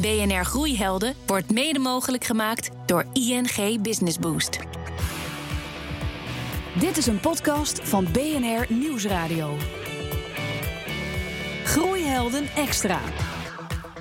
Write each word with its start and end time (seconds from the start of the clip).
BNR 0.00 0.44
Groeihelden 0.44 1.14
wordt 1.26 1.50
mede 1.52 1.78
mogelijk 1.78 2.24
gemaakt 2.24 2.70
door 2.86 3.04
ING 3.12 3.82
Business 3.82 4.18
Boost. 4.18 4.58
Dit 6.78 6.96
is 6.96 7.06
een 7.06 7.20
podcast 7.20 7.80
van 7.82 8.06
BNR 8.12 8.66
Nieuwsradio. 8.68 9.56
Groeihelden 11.64 12.48
extra. 12.56 13.00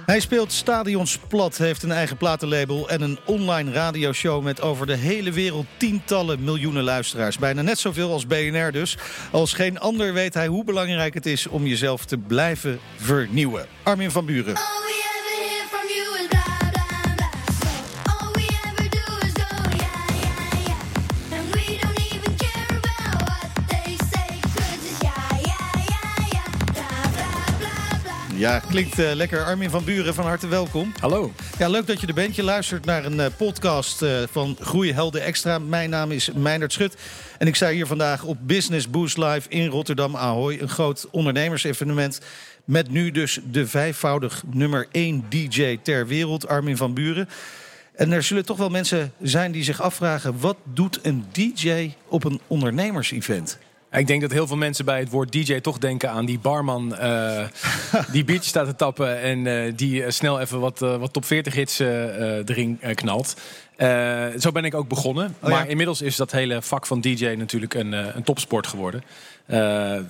Hij 0.05 0.20
speelt 0.20 0.51
stadions 0.51 1.17
plat, 1.27 1.58
heeft 1.58 1.83
een 1.83 1.92
eigen 1.92 2.18
platenlabel 2.18 2.90
en 2.90 3.02
een 3.02 3.20
online 3.26 3.72
radioshow 3.72 4.44
met 4.44 4.62
over 4.62 4.86
de 4.86 4.96
hele 4.96 5.31
wereld 5.31 5.66
tientallen 5.78 6.44
miljoenen 6.44 6.84
luisteraars. 6.84 7.38
Bijna 7.38 7.62
net 7.62 7.79
zoveel 7.79 8.12
als 8.12 8.28
BNR 8.28 8.72
dus. 8.72 8.97
Als 9.31 9.54
geen 9.54 9.79
ander 9.79 10.13
weet 10.13 10.34
hij 10.34 10.47
hoe 10.47 10.63
belangrijk 10.63 11.13
het 11.13 11.26
is 11.26 11.47
om 11.47 11.66
jezelf 11.66 12.06
te 12.06 12.18
blijven 12.18 12.79
vernieuwen. 12.96 13.66
Armin 13.84 14.12
van 14.12 14.26
Buren. 14.26 14.78
Ja, 28.39 28.59
klinkt 28.59 28.99
eh, 28.99 29.13
lekker. 29.13 29.43
Armin 29.43 29.70
van 29.70 29.84
Buren, 29.84 30.13
van 30.13 30.25
harte 30.25 30.48
welkom. 30.48 30.93
Hallo. 30.99 31.31
Ja, 31.57 31.67
leuk 31.67 31.88
dat 31.88 32.02
je 32.02 32.07
er 32.07 32.13
bent. 32.13 32.35
Je 32.35 32.43
luistert 32.43 32.85
naar 32.85 33.05
een 33.05 33.20
eh, 33.20 33.25
podcast 33.38 34.02
eh, 34.02 34.12
van 34.31 34.57
Groeihelden 34.59 35.21
Extra. 35.21 35.59
Mijn 35.59 35.89
naam 35.89 36.12
is 36.12 36.31
Meindert 36.31 36.73
Schut. 36.73 36.95
En 37.38 37.48
ik 37.48 37.55
sta 37.55 37.70
hier 37.70 37.88
vandaag 37.88 38.23
op 38.23 38.38
Business 38.41 38.89
Boost 38.89 39.17
Live 39.17 39.49
in 39.49 39.67
Rotterdam 39.67 40.15
Ahoy. 40.15 40.57
Een 40.62 40.70
groot 40.70 41.07
ondernemersevenement. 41.12 42.21
Met 42.65 42.91
nu 42.91 43.12
dus 43.12 43.39
de 43.52 43.67
vijfvoudig 43.67 44.43
nummer 44.51 44.87
1 44.91 45.26
DJ 45.29 45.77
ter 45.81 46.07
wereld, 46.07 46.48
Armin 46.48 46.77
van 46.77 46.93
Buren. 46.93 47.29
En 47.95 48.12
er 48.12 48.23
zullen 48.23 48.45
toch 48.45 48.57
wel 48.57 48.70
mensen 48.70 49.13
zijn 49.21 49.51
die 49.51 49.63
zich 49.63 49.82
afvragen... 49.82 50.40
wat 50.40 50.57
doet 50.63 50.99
een 51.01 51.26
DJ 51.32 51.93
op 52.07 52.23
een 52.23 52.40
ondernemersevent? 52.48 53.57
Ik 53.91 54.07
denk 54.07 54.21
dat 54.21 54.32
heel 54.32 54.48
veel 54.48 54.57
mensen 54.57 54.85
bij 54.85 54.99
het 54.99 55.09
woord 55.09 55.32
DJ 55.32 55.59
toch 55.59 55.77
denken 55.77 56.09
aan 56.09 56.26
die 56.26 56.40
barman 56.40 56.95
eh, 56.95 57.45
die 58.12 58.23
biertjes 58.23 58.49
staat 58.49 58.65
te 58.65 58.76
tappen 58.76 59.20
en 59.21 59.48
eh, 59.48 59.73
die 59.76 60.04
eh, 60.04 60.12
snel 60.12 60.40
even 60.40 60.59
wat, 60.59 60.79
wat 60.79 61.13
top 61.13 61.26
40 61.26 61.54
hits 61.54 61.79
erin 61.79 62.79
knalt. 62.93 63.35
Zo 64.40 64.52
ben 64.52 64.66
ik 64.66 64.73
ook 64.73 64.88
begonnen. 64.88 65.26
Oh 65.26 65.50
ja? 65.50 65.56
Maar 65.56 65.67
inmiddels 65.70 66.02
is 66.02 66.16
dat 66.16 66.32
hele 66.32 66.62
vak 66.62 66.86
van 66.86 67.02
DJ 67.02 67.26
natuurlijk 67.26 67.73
een, 67.73 67.92
een 67.92 68.23
topsport 68.23 68.67
geworden. 68.67 69.04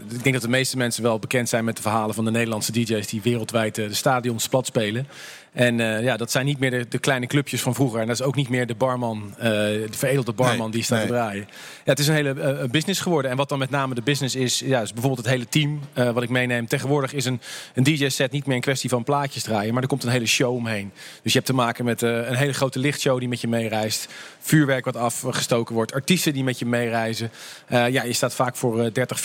Ik 0.09 0.23
denk 0.23 0.33
dat 0.33 0.41
de 0.41 0.49
meeste 0.49 0.77
mensen 0.77 1.03
wel 1.03 1.19
bekend 1.19 1.49
zijn 1.49 1.65
met 1.65 1.75
de 1.75 1.81
verhalen 1.81 2.15
van 2.15 2.25
de 2.25 2.31
Nederlandse 2.31 2.71
DJ's 2.71 3.07
die 3.07 3.21
wereldwijd 3.21 3.75
de 3.75 3.93
stadions 3.93 4.47
plat 4.47 4.65
spelen. 4.65 5.07
En 5.53 5.79
eh, 5.79 6.03
ja, 6.03 6.17
dat 6.17 6.31
zijn 6.31 6.45
niet 6.45 6.59
meer 6.59 6.71
de, 6.71 6.87
de 6.89 6.99
kleine 6.99 7.27
clubjes 7.27 7.61
van 7.61 7.75
vroeger. 7.75 7.99
En 7.99 8.07
dat 8.07 8.19
is 8.19 8.25
ook 8.25 8.35
niet 8.35 8.49
meer 8.49 8.67
de 8.67 8.75
barman, 8.75 9.33
eh, 9.37 9.43
de 9.43 9.87
veredelde 9.89 10.33
barman 10.33 10.57
Nee, 10.57 10.71
die 10.71 10.83
staat 10.83 10.97
nee. 10.97 11.07
te 11.07 11.13
draaien. 11.13 11.47
Ja, 11.49 11.91
het 11.91 11.99
is 11.99 12.07
een 12.07 12.13
hele 12.13 12.41
eh, 12.41 12.69
business 12.69 13.01
geworden. 13.01 13.31
En 13.31 13.37
wat 13.37 13.49
dan 13.49 13.59
met 13.59 13.69
name 13.69 13.95
de 13.95 14.01
business 14.01 14.35
is, 14.35 14.59
ja, 14.59 14.81
is 14.81 14.93
bijvoorbeeld 14.93 15.25
het 15.25 15.33
hele 15.33 15.47
team 15.47 15.79
wat 15.93 16.23
ik 16.23 16.29
meeneem. 16.29 16.67
Tegenwoordig 16.67 17.13
is 17.13 17.25
een, 17.25 17.41
een 17.73 17.83
DJ-set 17.83 18.31
niet 18.31 18.45
meer 18.45 18.55
een 18.55 18.61
kwestie 18.61 18.89
van 18.89 19.03
plaatjes 19.03 19.43
draaien, 19.43 19.73
maar 19.73 19.81
er 19.81 19.89
komt 19.89 20.03
een 20.03 20.09
hele 20.09 20.25
show 20.25 20.55
omheen. 20.55 20.91
Dus 20.93 21.31
je 21.31 21.37
hebt 21.37 21.45
te 21.45 21.53
maken 21.53 21.85
met 21.85 22.01
een 22.01 22.35
hele 22.35 22.53
grote 22.53 22.79
lichtshow 22.79 23.19
die 23.19 23.27
met 23.27 23.41
je 23.41 23.47
meereist, 23.47 24.07
vuurwerk 24.39 24.85
wat 24.85 24.95
afgestoken 24.95 25.75
wordt, 25.75 25.93
artiesten 25.93 26.33
die 26.33 26.43
met 26.43 26.59
je 26.59 26.65
meereizen. 26.65 27.31
Ja, 27.69 28.03
je 28.03 28.13
staat 28.13 28.33
vaak 28.33 28.55
voor 28.55 28.83
eh, 28.83 28.93
30, 28.93 29.21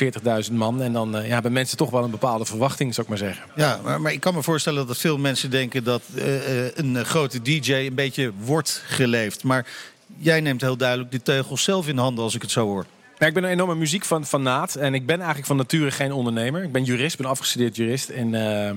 40.000 0.49 0.53
man. 0.53 0.83
En 0.83 0.93
dan 0.93 1.11
ja, 1.11 1.21
hebben 1.21 1.53
mensen 1.53 1.77
toch 1.77 1.91
wel 1.91 2.05
een 2.05 2.11
bepaalde 2.11 2.45
verwachting, 2.45 2.95
zou 2.95 3.07
ik 3.07 3.09
maar 3.09 3.29
zeggen. 3.29 3.45
Ja, 3.55 3.81
maar, 3.83 4.01
maar 4.01 4.13
ik 4.13 4.21
kan 4.21 4.35
me 4.35 4.43
voorstellen 4.43 4.87
dat 4.87 4.99
veel 4.99 5.19
mensen 5.19 5.51
denken 5.51 5.85
dat 5.85 6.03
een 6.75 6.97
eh, 6.97 7.05
grote 7.05 7.43
DJ 7.43 7.73
een 7.73 7.95
beetje 7.95 8.33
wordt 8.39 8.83
geleefd. 8.87 9.43
Maar 9.43 9.67
jij 10.17 10.41
neemt 10.41 10.61
heel 10.61 10.77
duidelijk 10.77 11.11
de 11.11 11.23
teugels 11.23 11.63
zelf 11.63 11.89
in 11.89 11.99
handen 11.99 12.25
als 12.25 12.35
ik 12.35 12.43
het 12.43 12.51
zo 12.51 12.67
hoor. 12.67 12.87
Ik 13.19 13.35
ben 13.35 13.45
een 13.45 13.51
enorme 13.51 13.75
muziek 13.75 14.05
van. 14.05 14.25
En 14.77 14.95
ik 14.95 15.07
ben 15.07 15.17
eigenlijk 15.17 15.47
van 15.47 15.57
nature 15.57 15.91
geen 15.91 16.13
ondernemer. 16.13 16.63
Ik 16.63 16.73
ben 16.73 16.85
jurist, 16.85 17.17
ben 17.17 17.27
afgestudeerd 17.27 17.77
jurist 17.77 18.09
eh, 18.35 18.71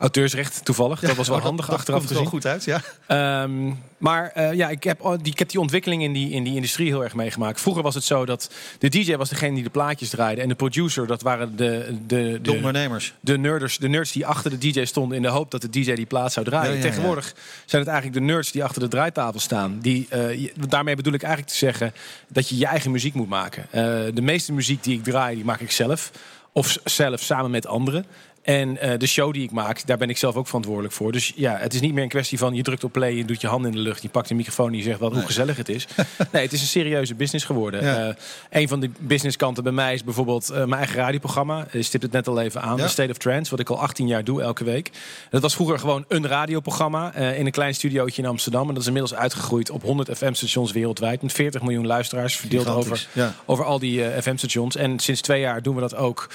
auteursrecht 0.00 0.64
toevallig. 0.64 1.00
dat 1.00 1.16
was 1.16 1.28
wel 1.28 1.36
Oh, 1.36 1.42
handig 1.42 1.66
dat 1.66 1.74
achteraf 1.74 1.98
komt 1.98 2.08
te 2.08 2.14
wel 2.14 2.22
zien. 2.22 2.32
goed 2.32 2.46
uit, 2.46 2.64
ja. 2.64 2.80
Ehm, 3.06 3.72
maar 3.98 4.30
eh, 4.34 4.52
ja, 4.52 4.68
ik 4.68 4.84
heb, 4.84 5.18
die, 5.22 5.32
ik 5.32 5.38
heb 5.38 5.48
die 5.48 5.60
ontwikkeling 5.60 6.02
in 6.02 6.12
die, 6.12 6.30
in 6.30 6.42
die 6.44 6.54
industrie 6.54 6.86
heel 6.86 7.02
erg 7.04 7.14
meegemaakt. 7.14 7.60
Vroeger 7.60 7.82
was 7.82 7.94
het 7.94 8.04
zo 8.04 8.24
dat 8.26 8.50
de 8.78 8.88
DJ 8.88 9.16
was 9.16 9.28
degene 9.28 9.54
die 9.54 9.62
de 9.62 9.70
plaatjes 9.70 10.08
draaide. 10.10 10.40
En 10.40 10.48
de 10.48 10.54
producer, 10.54 11.06
dat 11.06 11.22
waren 11.22 11.56
de, 11.56 11.96
de, 12.06 12.38
De 12.42 12.52
ondernemers. 12.52 13.14
de 13.20 13.38
nerders, 13.38 13.78
de 13.78 13.88
nerds 13.88 14.12
die 14.12 14.26
achter 14.26 14.50
de 14.50 14.58
DJ 14.58 14.84
stonden 14.84 15.16
in 15.16 15.22
de 15.22 15.28
hoop 15.28 15.50
dat 15.50 15.60
de 15.62 15.70
DJ 15.70 15.94
die 15.94 16.06
plaat 16.06 16.32
zou 16.32 16.46
draaien. 16.46 16.70
Ja, 16.70 16.76
ja, 16.76 16.82
ja. 16.84 16.88
Tegenwoordig 16.90 17.34
zijn 17.66 17.82
het 17.82 17.90
eigenlijk 17.90 18.20
de 18.26 18.32
nerds 18.32 18.52
die 18.52 18.64
achter 18.64 18.80
de 18.82 18.88
draaitafel 18.88 19.40
staan. 19.40 19.78
Die, 19.80 20.06
eh, 20.10 20.50
daarmee 20.68 20.96
bedoel 20.96 21.12
ik 21.14 21.22
eigenlijk 21.22 21.52
te 21.52 21.58
zeggen 21.58 21.92
dat 22.28 22.48
je 22.48 22.56
je 22.58 22.66
eigen 22.66 22.90
muziek 22.90 23.14
moet 23.14 23.28
maken. 23.28 23.66
Eh, 23.70 23.82
de 24.14 24.22
meeste 24.22 24.52
muziek 24.52 24.82
die 24.84 24.96
ik 24.98 25.04
draai, 25.04 25.34
die 25.34 25.44
maak 25.44 25.60
ik 25.60 25.70
zelf. 25.70 26.10
Of 26.52 26.78
zelf 26.84 27.20
samen 27.20 27.50
met 27.50 27.66
anderen. 27.66 28.04
En 28.42 28.78
eh, 28.78 28.98
de 28.98 29.06
show 29.06 29.32
die 29.32 29.42
ik 29.42 29.50
maak, 29.50 29.86
daar 29.86 29.98
ben 29.98 30.08
ik 30.08 30.16
zelf 30.16 30.36
ook 30.36 30.46
verantwoordelijk 30.46 30.94
voor. 30.94 31.12
Dus 31.12 31.32
ja, 31.36 31.56
het 31.56 31.74
is 31.74 31.80
niet 31.80 31.92
meer 31.92 32.02
een 32.02 32.08
kwestie 32.08 32.38
van 32.38 32.54
je 32.54 32.62
drukt 32.62 32.84
op 32.84 32.92
play, 32.92 33.14
je 33.14 33.24
doet 33.24 33.40
je 33.40 33.46
handen 33.46 33.70
in 33.70 33.76
de 33.76 33.82
lucht, 33.82 34.02
je 34.02 34.08
pakt 34.08 34.30
een 34.30 34.36
microfoon 34.36 34.70
en 34.70 34.76
je 34.76 34.82
zegt 34.82 34.98
wel 34.98 35.12
hoe 35.12 35.22
gezellig 35.22 35.56
het 35.56 35.68
is. 35.68 35.86
nee, 36.32 36.42
het 36.42 36.52
is 36.52 36.60
een 36.60 36.66
serieuze 36.66 37.14
business 37.14 37.44
geworden. 37.44 37.84
Ja. 37.84 38.08
Eh, 38.08 38.14
een 38.50 38.68
van 38.68 38.80
de 38.80 38.90
businesskanten 38.98 39.62
bij 39.62 39.72
mij 39.72 39.94
is 39.94 40.04
bijvoorbeeld 40.04 40.50
eh, 40.50 40.56
mijn 40.56 40.72
eigen 40.72 40.96
radioprogramma. 40.96 41.66
Je 41.72 41.82
stipt 41.82 42.02
het 42.02 42.12
net 42.12 42.28
al 42.28 42.40
even 42.40 42.62
aan. 42.62 42.76
Ja. 42.76 42.82
The 42.82 42.88
State 42.88 43.10
of 43.10 43.16
Trance, 43.16 43.50
wat 43.50 43.60
ik 43.60 43.70
al 43.70 43.80
18 43.80 44.06
jaar 44.06 44.24
doe 44.24 44.42
elke 44.42 44.64
week. 44.64 44.90
Dat 45.30 45.42
was 45.42 45.54
vroeger 45.54 45.78
gewoon 45.78 46.04
een 46.08 46.26
radioprogramma 46.26 47.14
in 47.14 47.46
een 47.46 47.52
klein 47.52 47.74
studiootje 47.74 48.22
in 48.22 48.28
Amsterdam. 48.28 48.68
En 48.68 48.74
dat 48.74 48.82
is 48.82 48.86
inmiddels 48.86 49.14
uitgegroeid 49.14 49.70
op 49.70 49.82
100 49.82 50.16
FM-stations 50.16 50.72
wereldwijd. 50.72 51.22
Met 51.22 51.32
40 51.32 51.62
miljoen 51.62 51.86
luisteraars 51.86 52.36
verdeeld 52.36 52.66
over, 52.66 53.06
ja. 53.12 53.34
over 53.44 53.64
al 53.64 53.78
die 53.78 54.02
FM-stations. 54.22 54.76
En 54.76 54.98
sinds 54.98 55.20
twee 55.20 55.40
jaar 55.40 55.62
doen 55.62 55.74
we 55.74 55.80
dat 55.80 55.96
ook 55.96 56.28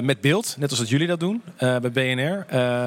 met 0.00 0.20
beeld. 0.20 0.54
Net 0.58 0.70
als 0.70 0.78
dat 0.78 0.88
jullie 0.88 1.06
dat 1.06 1.20
doen 1.20 1.42
eh, 1.56 1.76
bij 1.78 1.90
BNR. 1.90 2.44
Eh, 2.48 2.86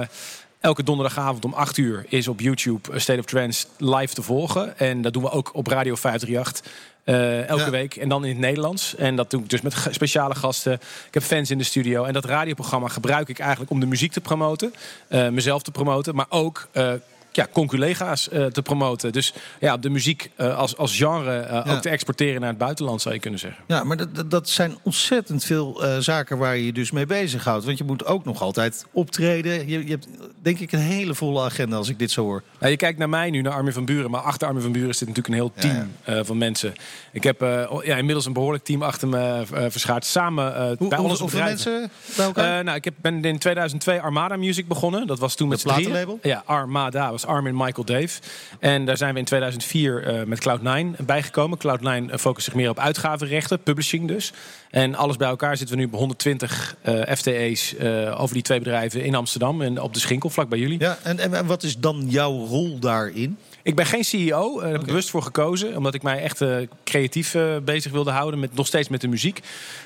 Elke 0.60 0.84
donderdagavond 0.84 1.46
om 1.46 1.54
8 1.54 1.78
uur 1.78 2.06
is 2.10 2.28
op 2.28 2.40
YouTube 2.40 2.92
eh, 2.92 3.00
State 3.00 3.20
of 3.20 3.26
Trance 3.26 3.66
live 3.78 4.14
te 4.14 4.22
volgen. 4.22 4.78
En 4.78 5.02
dat 5.02 5.14
doen 5.14 5.24
we 5.24 5.30
ook 5.30 5.50
op 5.56 5.68
Radio 5.68 5.96
538. 5.96 6.72
eh, 7.04 7.48
elke 7.50 7.64
Ja. 7.64 7.70
week 7.70 7.96
en 7.96 8.10
dan 8.10 8.24
in 8.24 8.30
het 8.30 8.40
Nederlands. 8.40 8.96
En 8.96 9.16
dat 9.16 9.30
doe 9.30 9.42
ik 9.42 9.50
dus 9.50 9.62
met 9.62 9.76
speciale 9.92 10.36
gasten. 10.36 10.74
Ik 11.08 11.14
heb 11.14 11.24
fans 11.24 11.52
in 11.52 11.58
de 11.58 11.64
studio. 11.64 12.04
En 12.04 12.14
dat 12.14 12.26
radioprogramma 12.26 12.88
gebruik 12.88 13.30
ik 13.30 13.40
eigenlijk 13.40 13.72
om 13.72 13.80
de 13.80 13.86
muziek 13.86 14.12
te 14.12 14.22
promoten. 14.22 14.74
eh, 15.08 15.30
mezelf 15.30 15.62
te 15.64 15.72
promoten. 15.72 16.16
Maar 16.16 16.26
ook 16.30 16.68
eh 16.72 16.92
ja, 17.36 17.48
conculega's 17.52 18.30
eh, 18.30 18.46
te 18.46 18.62
promoten. 18.62 19.12
Dus 19.12 19.34
ja, 19.60 19.78
de 19.78 19.90
muziek 19.90 20.32
eh, 20.36 20.58
als, 20.58 20.78
als 20.78 20.98
genre 20.98 21.40
eh, 21.40 21.66
Ja. 21.66 21.74
ook 21.74 21.82
te 21.82 21.90
exporteren 21.90 22.40
naar 22.42 22.50
het 22.50 22.58
buitenland, 22.58 23.02
zou 23.02 23.14
je 23.14 23.22
kunnen 23.22 23.40
zeggen. 23.40 23.64
Ja, 23.68 23.84
maar 23.84 23.98
dat, 23.98 24.32
dat, 24.32 24.50
zijn 24.50 24.78
ontzettend 24.84 25.44
veel 25.44 25.84
zaken 26.00 26.38
waar 26.38 26.58
je 26.58 26.66
je 26.66 26.74
dus 26.74 26.92
mee 26.92 27.06
bezighoudt. 27.06 27.66
Want 27.66 27.78
je 27.78 27.84
moet 27.84 28.06
ook 28.06 28.26
nog 28.26 28.42
altijd 28.42 28.86
optreden. 28.92 29.68
Je, 29.68 29.86
je 29.86 29.92
hebt 29.92 30.08
denk 30.42 30.60
ik 30.60 30.72
een 30.72 30.80
hele 30.80 31.16
volle 31.16 31.42
agenda 31.44 31.76
als 31.76 31.90
ik 31.90 32.00
dit 32.00 32.12
zo 32.12 32.24
hoor. 32.24 32.44
Nou, 32.60 32.72
je 32.72 32.78
kijkt 32.78 33.00
naar 33.00 33.10
mij 33.10 33.30
nu, 33.30 33.42
naar 33.42 33.54
Armin 33.54 33.74
van 33.74 33.86
Buren. 33.86 34.12
Maar 34.12 34.22
achter 34.22 34.48
Armin 34.48 34.64
van 34.64 34.72
Buren 34.72 34.96
zit 34.96 35.08
natuurlijk 35.08 35.28
een 35.28 35.42
heel 35.42 35.54
team 35.56 35.92
van 36.26 36.38
mensen. 36.38 36.74
Ik 37.12 37.24
heb 37.24 37.40
ja, 37.84 37.96
inmiddels 37.96 38.26
een 38.26 38.34
behoorlijk 38.34 38.64
team 38.64 38.82
achter 38.82 39.08
me 39.08 39.44
verschaard. 39.70 40.06
Samen 40.06 40.76
Hoe, 40.78 40.88
bij 40.88 40.98
onze 40.98 41.22
hoeveel 41.22 41.44
mensen 41.44 41.92
bij 42.16 42.26
elkaar? 42.26 42.64
Nou, 42.64 42.78
ik 42.78 42.84
heb, 42.84 42.94
ben 43.02 43.24
in 43.24 43.38
2002 43.40 44.02
Armada 44.02 44.36
Music 44.36 44.68
begonnen. 44.68 45.08
Dat 45.08 45.20
was 45.20 45.36
toen 45.36 45.48
met 45.48 45.64
Het 45.64 45.74
platenlabel? 45.74 46.20
Ja, 46.22 46.44
Armada 46.46 47.12
was 47.12 47.25
Armin, 47.26 47.56
Michael, 47.56 47.86
Dave. 47.86 48.22
En 48.60 48.86
daar 48.86 48.98
zijn 48.98 49.14
we 49.14 49.20
in 49.20 49.26
2004 49.26 50.04
eh, 50.04 50.26
met 50.26 50.48
Cloud9 50.48 51.06
bijgekomen. 51.06 51.58
Cloud9 51.58 52.12
eh, 52.12 52.18
focust 52.18 52.46
zich 52.46 52.56
meer 52.56 52.70
op 52.70 52.80
uitgavenrechten, 52.80 53.60
publishing 53.60 54.08
dus. 54.08 54.34
En 54.70 54.96
alles 54.96 55.18
bij 55.18 55.28
elkaar 55.28 55.58
zitten 55.58 55.76
we 55.76 55.82
nu 55.82 55.88
op 55.88 55.98
120 55.98 56.76
eh, 56.82 57.16
FTE's 57.16 57.76
over 58.18 58.34
die 58.34 58.44
twee 58.44 58.60
bedrijven 58.60 59.04
in 59.04 59.16
Amsterdam 59.16 59.62
en 59.62 59.82
op 59.82 59.94
de 59.94 60.00
Schinkel, 60.00 60.30
vlak 60.30 60.50
bij 60.50 60.60
jullie. 60.60 60.80
ja, 60.80 60.98
en, 61.04 61.20
en 61.20 61.46
wat 61.46 61.64
is 61.64 61.78
dan 61.78 62.06
jouw 62.08 62.46
rol 62.46 62.80
daarin? 62.80 63.38
Ik 63.66 63.76
ben 63.76 63.86
geen 63.86 64.04
CEO, 64.04 64.56
eh, 64.56 64.62
daar 64.62 64.72
heb 64.72 64.82
ik 64.82 64.88
bewust 64.88 65.10
voor 65.10 65.22
gekozen. 65.22 65.78
Omdat 65.78 65.94
ik 65.94 66.04
mij 66.04 66.22
echt 66.22 66.42
eh, 66.42 66.56
creatief 66.84 67.36
eh, 67.36 67.58
bezig 67.64 67.92
wilde 67.92 68.12
houden. 68.12 68.40
Met, 68.40 68.56
nog 68.56 68.68
steeds 68.68 68.90
met 68.90 69.02
de 69.02 69.08
muziek. 69.08 69.40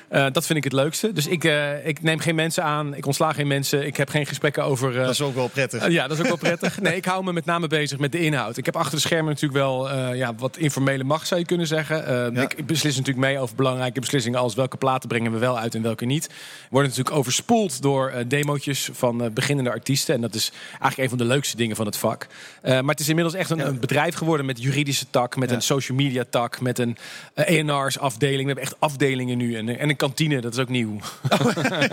Dat 0.08 0.46
vind 0.46 0.58
ik 0.58 0.64
het 0.64 0.72
leukste. 0.72 1.12
Dus 1.12 1.26
ik, 1.26 1.44
ik 1.84 2.02
neem 2.02 2.18
geen 2.18 2.34
mensen 2.34 2.64
aan. 2.64 2.94
Ik 2.94 3.06
ontsla 3.06 3.32
geen 3.32 3.46
mensen. 3.46 3.86
Ik 3.86 3.96
heb 3.96 4.08
geen 4.08 4.26
gesprekken 4.26 4.64
over... 4.64 4.92
Dat 4.92 5.10
is 5.10 5.20
ook 5.20 5.34
wel 5.34 5.48
prettig. 5.48 5.88
ja, 5.88 6.08
dat 6.08 6.16
is 6.18 6.22
ook 6.22 6.28
wel 6.28 6.50
prettig. 6.50 6.80
Nee, 6.80 6.96
ik 6.96 7.04
hou 7.04 7.24
me 7.24 7.32
met 7.32 7.44
name 7.44 7.66
bezig 7.66 7.98
met 7.98 8.12
de 8.12 8.20
inhoud. 8.20 8.56
Ik 8.56 8.64
heb 8.64 8.76
achter 8.76 8.94
de 8.94 9.00
schermen 9.00 9.26
natuurlijk 9.26 9.60
wel 9.60 9.94
ja, 10.14 10.34
wat 10.34 10.56
informele 10.56 11.04
macht, 11.04 11.26
zou 11.26 11.40
je 11.40 11.46
kunnen 11.46 11.66
zeggen. 11.66 11.96
Ja. 12.34 12.42
ik, 12.42 12.66
beslis 12.66 12.96
natuurlijk 12.96 13.26
mee 13.26 13.38
over 13.38 13.56
belangrijke 13.56 14.00
beslissingen 14.00 14.38
als 14.38 14.54
welke 14.54 14.76
platen 14.76 15.08
brengen 15.08 15.32
we 15.32 15.38
wel 15.38 15.58
uit 15.58 15.74
en 15.74 15.82
welke 15.82 16.04
niet. 16.04 16.26
We 16.26 16.34
worden 16.70 16.90
natuurlijk 16.90 17.16
overspoeld 17.16 17.82
door 17.82 18.12
demootjes 18.26 18.88
van 18.92 19.30
beginnende 19.34 19.70
artiesten. 19.70 20.14
En 20.14 20.20
dat 20.20 20.34
is 20.34 20.52
eigenlijk 20.70 20.98
een 20.98 21.08
van 21.08 21.18
de 21.18 21.34
leukste 21.34 21.56
dingen 21.56 21.76
van 21.76 21.86
het 21.86 21.96
vak. 21.96 22.26
Maar 22.62 22.82
het 22.84 23.00
is 23.00 23.08
inmiddels 23.08 23.34
echt 23.34 23.50
een, 23.50 23.58
Ja. 23.58 23.69
Een 23.70 23.80
bedrijf 23.80 24.14
geworden 24.14 24.46
met 24.46 24.62
juridische 24.62 25.06
tak, 25.10 25.36
met 25.36 25.48
Ja. 25.50 25.54
een 25.54 25.62
social 25.62 25.96
media 25.96 26.24
tak, 26.30 26.60
met 26.60 26.78
een 26.78 26.96
eh, 27.34 27.58
ENR's 27.58 27.98
afdeling. 27.98 28.40
We 28.40 28.46
hebben 28.46 28.64
echt 28.64 28.76
afdelingen 28.78 29.38
nu 29.38 29.56
en, 29.56 29.78
en 29.78 29.88
een 29.88 29.96
kantine, 29.96 30.40
dat 30.40 30.52
is 30.52 30.58
ook 30.58 30.68
nieuw. 30.68 30.96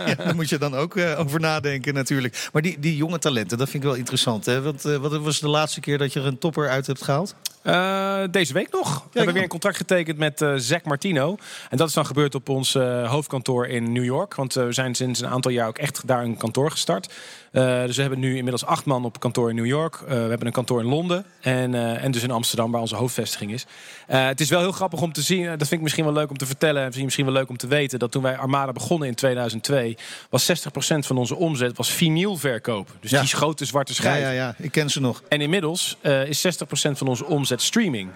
Ja, 0.06 0.14
daar 0.14 0.34
moet 0.34 0.48
je 0.48 0.58
dan 0.58 0.74
ook 0.74 0.96
eh, 0.96 1.18
over 1.20 1.40
nadenken 1.40 1.94
natuurlijk. 1.94 2.48
Maar 2.52 2.62
die, 2.62 2.78
die 2.78 2.96
jonge 2.96 3.18
talenten, 3.18 3.58
dat 3.58 3.70
vind 3.70 3.82
ik 3.82 3.88
wel 3.88 3.98
interessant. 3.98 4.46
Hè? 4.46 4.62
Want, 4.62 4.84
eh, 4.84 4.96
wat, 4.96 5.16
was 5.16 5.40
de 5.40 5.48
laatste 5.48 5.80
keer 5.80 5.98
dat 5.98 6.12
je 6.12 6.20
er 6.20 6.26
een 6.26 6.38
topper 6.38 6.68
uit 6.68 6.86
hebt 6.86 7.02
gehaald? 7.04 7.34
Eh, 7.62 8.22
deze 8.30 8.52
week 8.52 8.70
nog. 8.72 8.94
We 9.02 9.16
hebben 9.16 9.34
weer 9.34 9.42
een 9.42 9.48
contract 9.48 9.76
getekend 9.76 10.18
met 10.18 10.42
eh 10.42 10.52
Zack 10.56 10.84
Martino. 10.84 11.36
En 11.70 11.76
dat 11.76 11.88
is 11.88 11.94
dan 11.94 12.06
gebeurd 12.06 12.34
op 12.34 12.48
ons 12.48 12.74
eh, 12.74 13.10
hoofdkantoor 13.10 13.66
in 13.66 13.92
New 13.92 14.04
York. 14.04 14.34
Want 14.34 14.56
eh, 14.56 14.64
we 14.64 14.72
zijn 14.72 14.94
sinds 14.94 15.20
een 15.20 15.28
aantal 15.28 15.50
jaar 15.50 15.68
ook 15.68 15.78
echt 15.78 16.06
daar 16.06 16.22
een 16.24 16.36
kantoor 16.36 16.70
gestart. 16.70 17.14
Eh, 17.52 17.84
dus 17.84 17.94
we 17.94 18.00
hebben 18.00 18.18
nu 18.20 18.28
inmiddels 18.36 18.64
acht 18.64 18.84
man 18.84 19.04
op 19.04 19.20
kantoor 19.20 19.50
in 19.50 19.56
New 19.56 19.66
York. 19.66 19.94
Eh, 19.94 20.08
we 20.08 20.14
hebben 20.14 20.46
een 20.46 20.52
kantoor 20.52 20.80
in 20.80 20.86
Londen. 20.86 21.24
En, 21.40 21.74
eh, 21.74 22.04
en 22.04 22.10
dus 22.10 22.22
in 22.22 22.30
Amsterdam, 22.30 22.70
waar 22.70 22.80
onze 22.80 22.96
hoofdvestiging 22.96 23.52
is. 23.52 23.66
Het 24.06 24.40
is 24.40 24.48
wel 24.50 24.60
heel 24.60 24.72
grappig 24.72 25.00
om 25.00 25.12
te 25.12 25.22
zien. 25.22 25.44
Dat 25.44 25.56
vind 25.58 25.72
ik 25.72 25.80
misschien 25.80 26.04
wel 26.04 26.12
leuk 26.12 26.30
om 26.30 26.36
te 26.36 26.46
vertellen. 26.46 26.92
En 26.92 27.04
misschien, 27.04 27.24
wel 27.24 27.34
leuk 27.34 27.48
om 27.48 27.56
te 27.56 27.66
weten. 27.66 27.98
Dat 27.98 28.12
toen 28.12 28.22
wij 28.22 28.36
Armada 28.36 28.72
begonnen 28.72 29.08
in 29.08 29.14
2002... 29.14 29.96
was 30.30 30.44
60% 30.44 31.06
van 31.06 31.18
onze 31.18 31.36
omzet 31.36 31.76
was 31.76 31.90
vinylverkoop. 31.90 32.88
Dus 33.00 33.10
Ja. 33.10 33.20
die 33.20 33.28
grote 33.28 33.64
zwarte 33.64 33.92
Ja, 33.92 33.98
schijf. 33.98 34.22
ja, 34.22 34.30
ja. 34.30 34.54
Ik 34.58 34.72
ken 34.72 34.90
ze 34.90 35.00
nog. 35.00 35.22
En 35.28 35.40
inmiddels 35.40 35.96
is 36.26 36.40
60% 36.40 36.98
van 36.98 37.08
onze 37.08 37.24
omzet 37.24 37.62
streaming. 37.62 38.10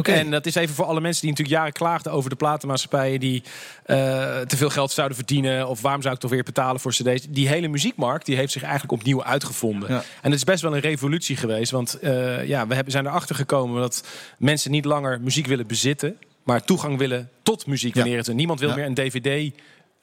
En 0.00 0.30
dat 0.30 0.46
is 0.46 0.54
even 0.54 0.74
voor 0.74 0.84
alle 0.84 1.00
mensen 1.00 1.20
die 1.20 1.30
natuurlijk 1.30 1.56
jaren 1.58 1.72
klaagden 1.74 2.12
over 2.12 2.30
de 2.30 2.36
platenmaatschappijen 2.36 3.20
die 3.20 3.42
eh, 3.84 3.96
te 4.40 4.56
veel 4.56 4.70
geld 4.70 4.90
zouden 4.90 5.16
verdienen. 5.16 5.68
Of 5.68 5.80
waarom 5.80 6.02
zou 6.02 6.14
ik 6.14 6.20
toch 6.20 6.30
weer 6.30 6.42
betalen 6.42 6.80
voor 6.80 6.90
cd's? 6.92 7.26
Die 7.28 7.48
hele 7.48 7.68
muziekmarkt 7.68 8.26
die 8.26 8.36
heeft 8.36 8.52
zich 8.52 8.62
eigenlijk 8.62 8.92
opnieuw 8.92 9.24
uitgevonden. 9.24 9.88
Ja. 9.90 9.96
En 9.96 10.30
het 10.30 10.34
is 10.34 10.44
best 10.44 10.62
wel 10.62 10.74
een 10.74 10.80
revolutie 10.80 11.36
geweest. 11.36 11.70
Want 11.70 11.98
eh, 11.98 12.46
ja, 12.46 12.66
we 12.66 12.74
hebben, 12.74 12.92
zijn 12.92 13.06
erachter 13.06 13.34
gekomen 13.34 13.80
dat 13.80 14.04
mensen 14.38 14.70
niet 14.70 14.84
langer 14.84 15.20
muziek 15.20 15.46
willen 15.46 15.66
bezitten. 15.66 16.16
Maar 16.42 16.64
toegang 16.64 16.98
willen 16.98 17.30
tot 17.42 17.66
muziek 17.66 17.94
Ja. 17.94 18.00
wanneer 18.00 18.18
het... 18.18 18.34
Niemand 18.34 18.60
wil 18.60 18.68
Ja. 18.68 18.74
meer 18.74 18.84
een 18.86 18.94
dvd 18.94 19.52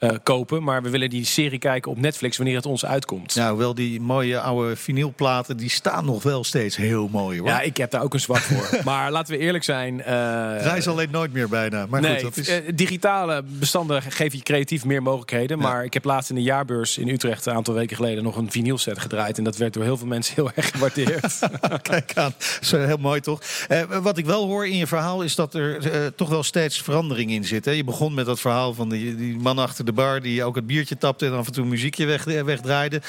eh, 0.00 0.10
kopen. 0.22 0.62
Maar 0.62 0.82
we 0.82 0.90
willen 0.90 1.10
die 1.10 1.24
serie 1.24 1.58
kijken 1.58 1.90
op 1.90 1.98
Netflix 1.98 2.36
wanneer 2.36 2.56
het 2.56 2.66
ons 2.66 2.84
uitkomt. 2.84 3.34
Ja, 3.34 3.48
hoewel 3.48 3.74
die 3.74 4.00
mooie 4.00 4.40
oude 4.40 4.76
vinylplaten, 4.76 5.56
die 5.56 5.70
staan 5.70 6.04
nog 6.04 6.22
wel 6.22 6.44
steeds 6.44 6.76
heel 6.76 7.08
mooi 7.08 7.38
hoor. 7.38 7.48
Ja, 7.48 7.60
ik 7.60 7.76
heb 7.76 7.90
daar 7.90 8.02
ook 8.02 8.14
een 8.14 8.20
zwak 8.20 8.38
voor. 8.38 8.80
maar 8.84 9.10
laten 9.10 9.34
we 9.34 9.40
eerlijk 9.40 9.64
zijn. 9.64 9.96
Draai 10.04 10.80
ze 10.80 10.90
alleen 10.90 11.10
nooit 11.10 11.32
meer 11.32 11.48
bijna. 11.48 11.86
Maar 11.88 12.00
nee, 12.00 12.14
goed, 12.14 12.22
dat 12.22 12.36
is... 12.36 12.48
eh, 12.48 12.56
digitale 12.74 13.42
bestanden 13.46 14.02
geven 14.02 14.38
je 14.38 14.44
creatief 14.44 14.84
meer 14.84 15.02
mogelijkheden. 15.02 15.58
Maar 15.58 15.84
ik 15.84 15.94
heb 15.94 16.04
laatst 16.04 16.30
in 16.30 16.36
de 16.36 16.42
jaarbeurs 16.42 16.98
in 16.98 17.08
Utrecht 17.08 17.46
een 17.46 17.54
aantal 17.54 17.74
weken 17.74 17.96
geleden 17.96 18.24
nog 18.24 18.36
een 18.36 18.50
vinylset 18.50 18.98
gedraaid. 18.98 19.38
En 19.38 19.44
dat 19.44 19.56
werd 19.56 19.72
door 19.72 19.84
heel 19.84 19.96
veel 19.96 20.06
mensen 20.06 20.34
heel 20.34 20.50
erg 20.54 20.70
gewaardeerd. 20.70 21.38
Kijk 21.82 22.12
aan, 22.14 22.34
eh, 22.60 22.84
heel 22.84 22.96
mooi 22.96 23.20
toch? 23.20 23.40
Wat 24.02 24.18
ik 24.18 24.26
wel 24.26 24.46
hoor 24.46 24.66
in 24.66 24.76
je 24.76 24.86
verhaal 24.86 25.22
is 25.22 25.34
dat 25.34 25.54
er 25.54 26.14
toch 26.14 26.28
wel 26.28 26.42
steeds 26.42 26.82
verandering 26.82 27.30
in 27.30 27.44
zit. 27.44 27.64
Hè? 27.64 27.70
Je 27.70 27.84
begon 27.84 28.14
met 28.14 28.26
dat 28.26 28.40
verhaal 28.40 28.74
van 28.74 28.88
die, 28.88 29.16
die 29.16 29.38
man 29.38 29.58
achter 29.58 29.84
de 29.84 29.89
bar 29.92 30.20
die 30.20 30.44
ook 30.44 30.54
het 30.54 30.66
biertje 30.66 30.98
tapte 30.98 31.26
en 31.26 31.32
af 31.32 31.46
en 31.46 31.52
toe 31.52 31.64
muziekje 31.64 32.06
weg, 32.06 32.26
eh, 32.26 32.42
wegdraaide. 32.42 33.00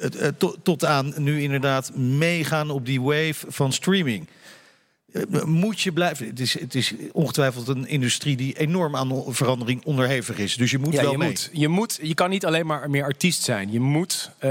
Eh, 0.00 0.28
to- 0.38 0.56
tot 0.62 0.84
aan 0.84 1.12
nu 1.16 1.42
inderdaad 1.42 1.94
meegaan 1.96 2.70
op 2.70 2.86
die 2.86 3.00
wave 3.00 3.46
van 3.48 3.72
streaming. 3.72 4.28
Eh, 5.12 5.42
Moet 5.44 5.80
je 5.80 5.92
blijven. 5.92 6.26
Het 6.26 6.40
is, 6.40 6.60
het 6.60 6.74
is 6.74 6.94
ongetwijfeld 7.12 7.68
een 7.68 7.86
industrie 7.86 8.36
die 8.36 8.58
enorm 8.58 8.96
aan 8.96 9.22
verandering 9.28 9.84
onderhevig 9.84 10.38
is. 10.38 10.56
Dus 10.56 10.70
je 10.70 10.78
moet 10.78 10.92
Ja, 10.92 11.02
wel 11.02 11.10
je, 11.10 11.18
mee. 11.18 11.28
moet, 11.28 11.50
je, 11.52 11.68
moet, 11.68 11.98
je 12.02 12.14
kan 12.14 12.30
niet 12.30 12.46
alleen 12.46 12.66
maar 12.66 12.90
meer 12.90 13.04
artiest 13.04 13.42
zijn. 13.42 13.72
Je 13.72 13.80
moet 13.80 14.30
eh, 14.38 14.50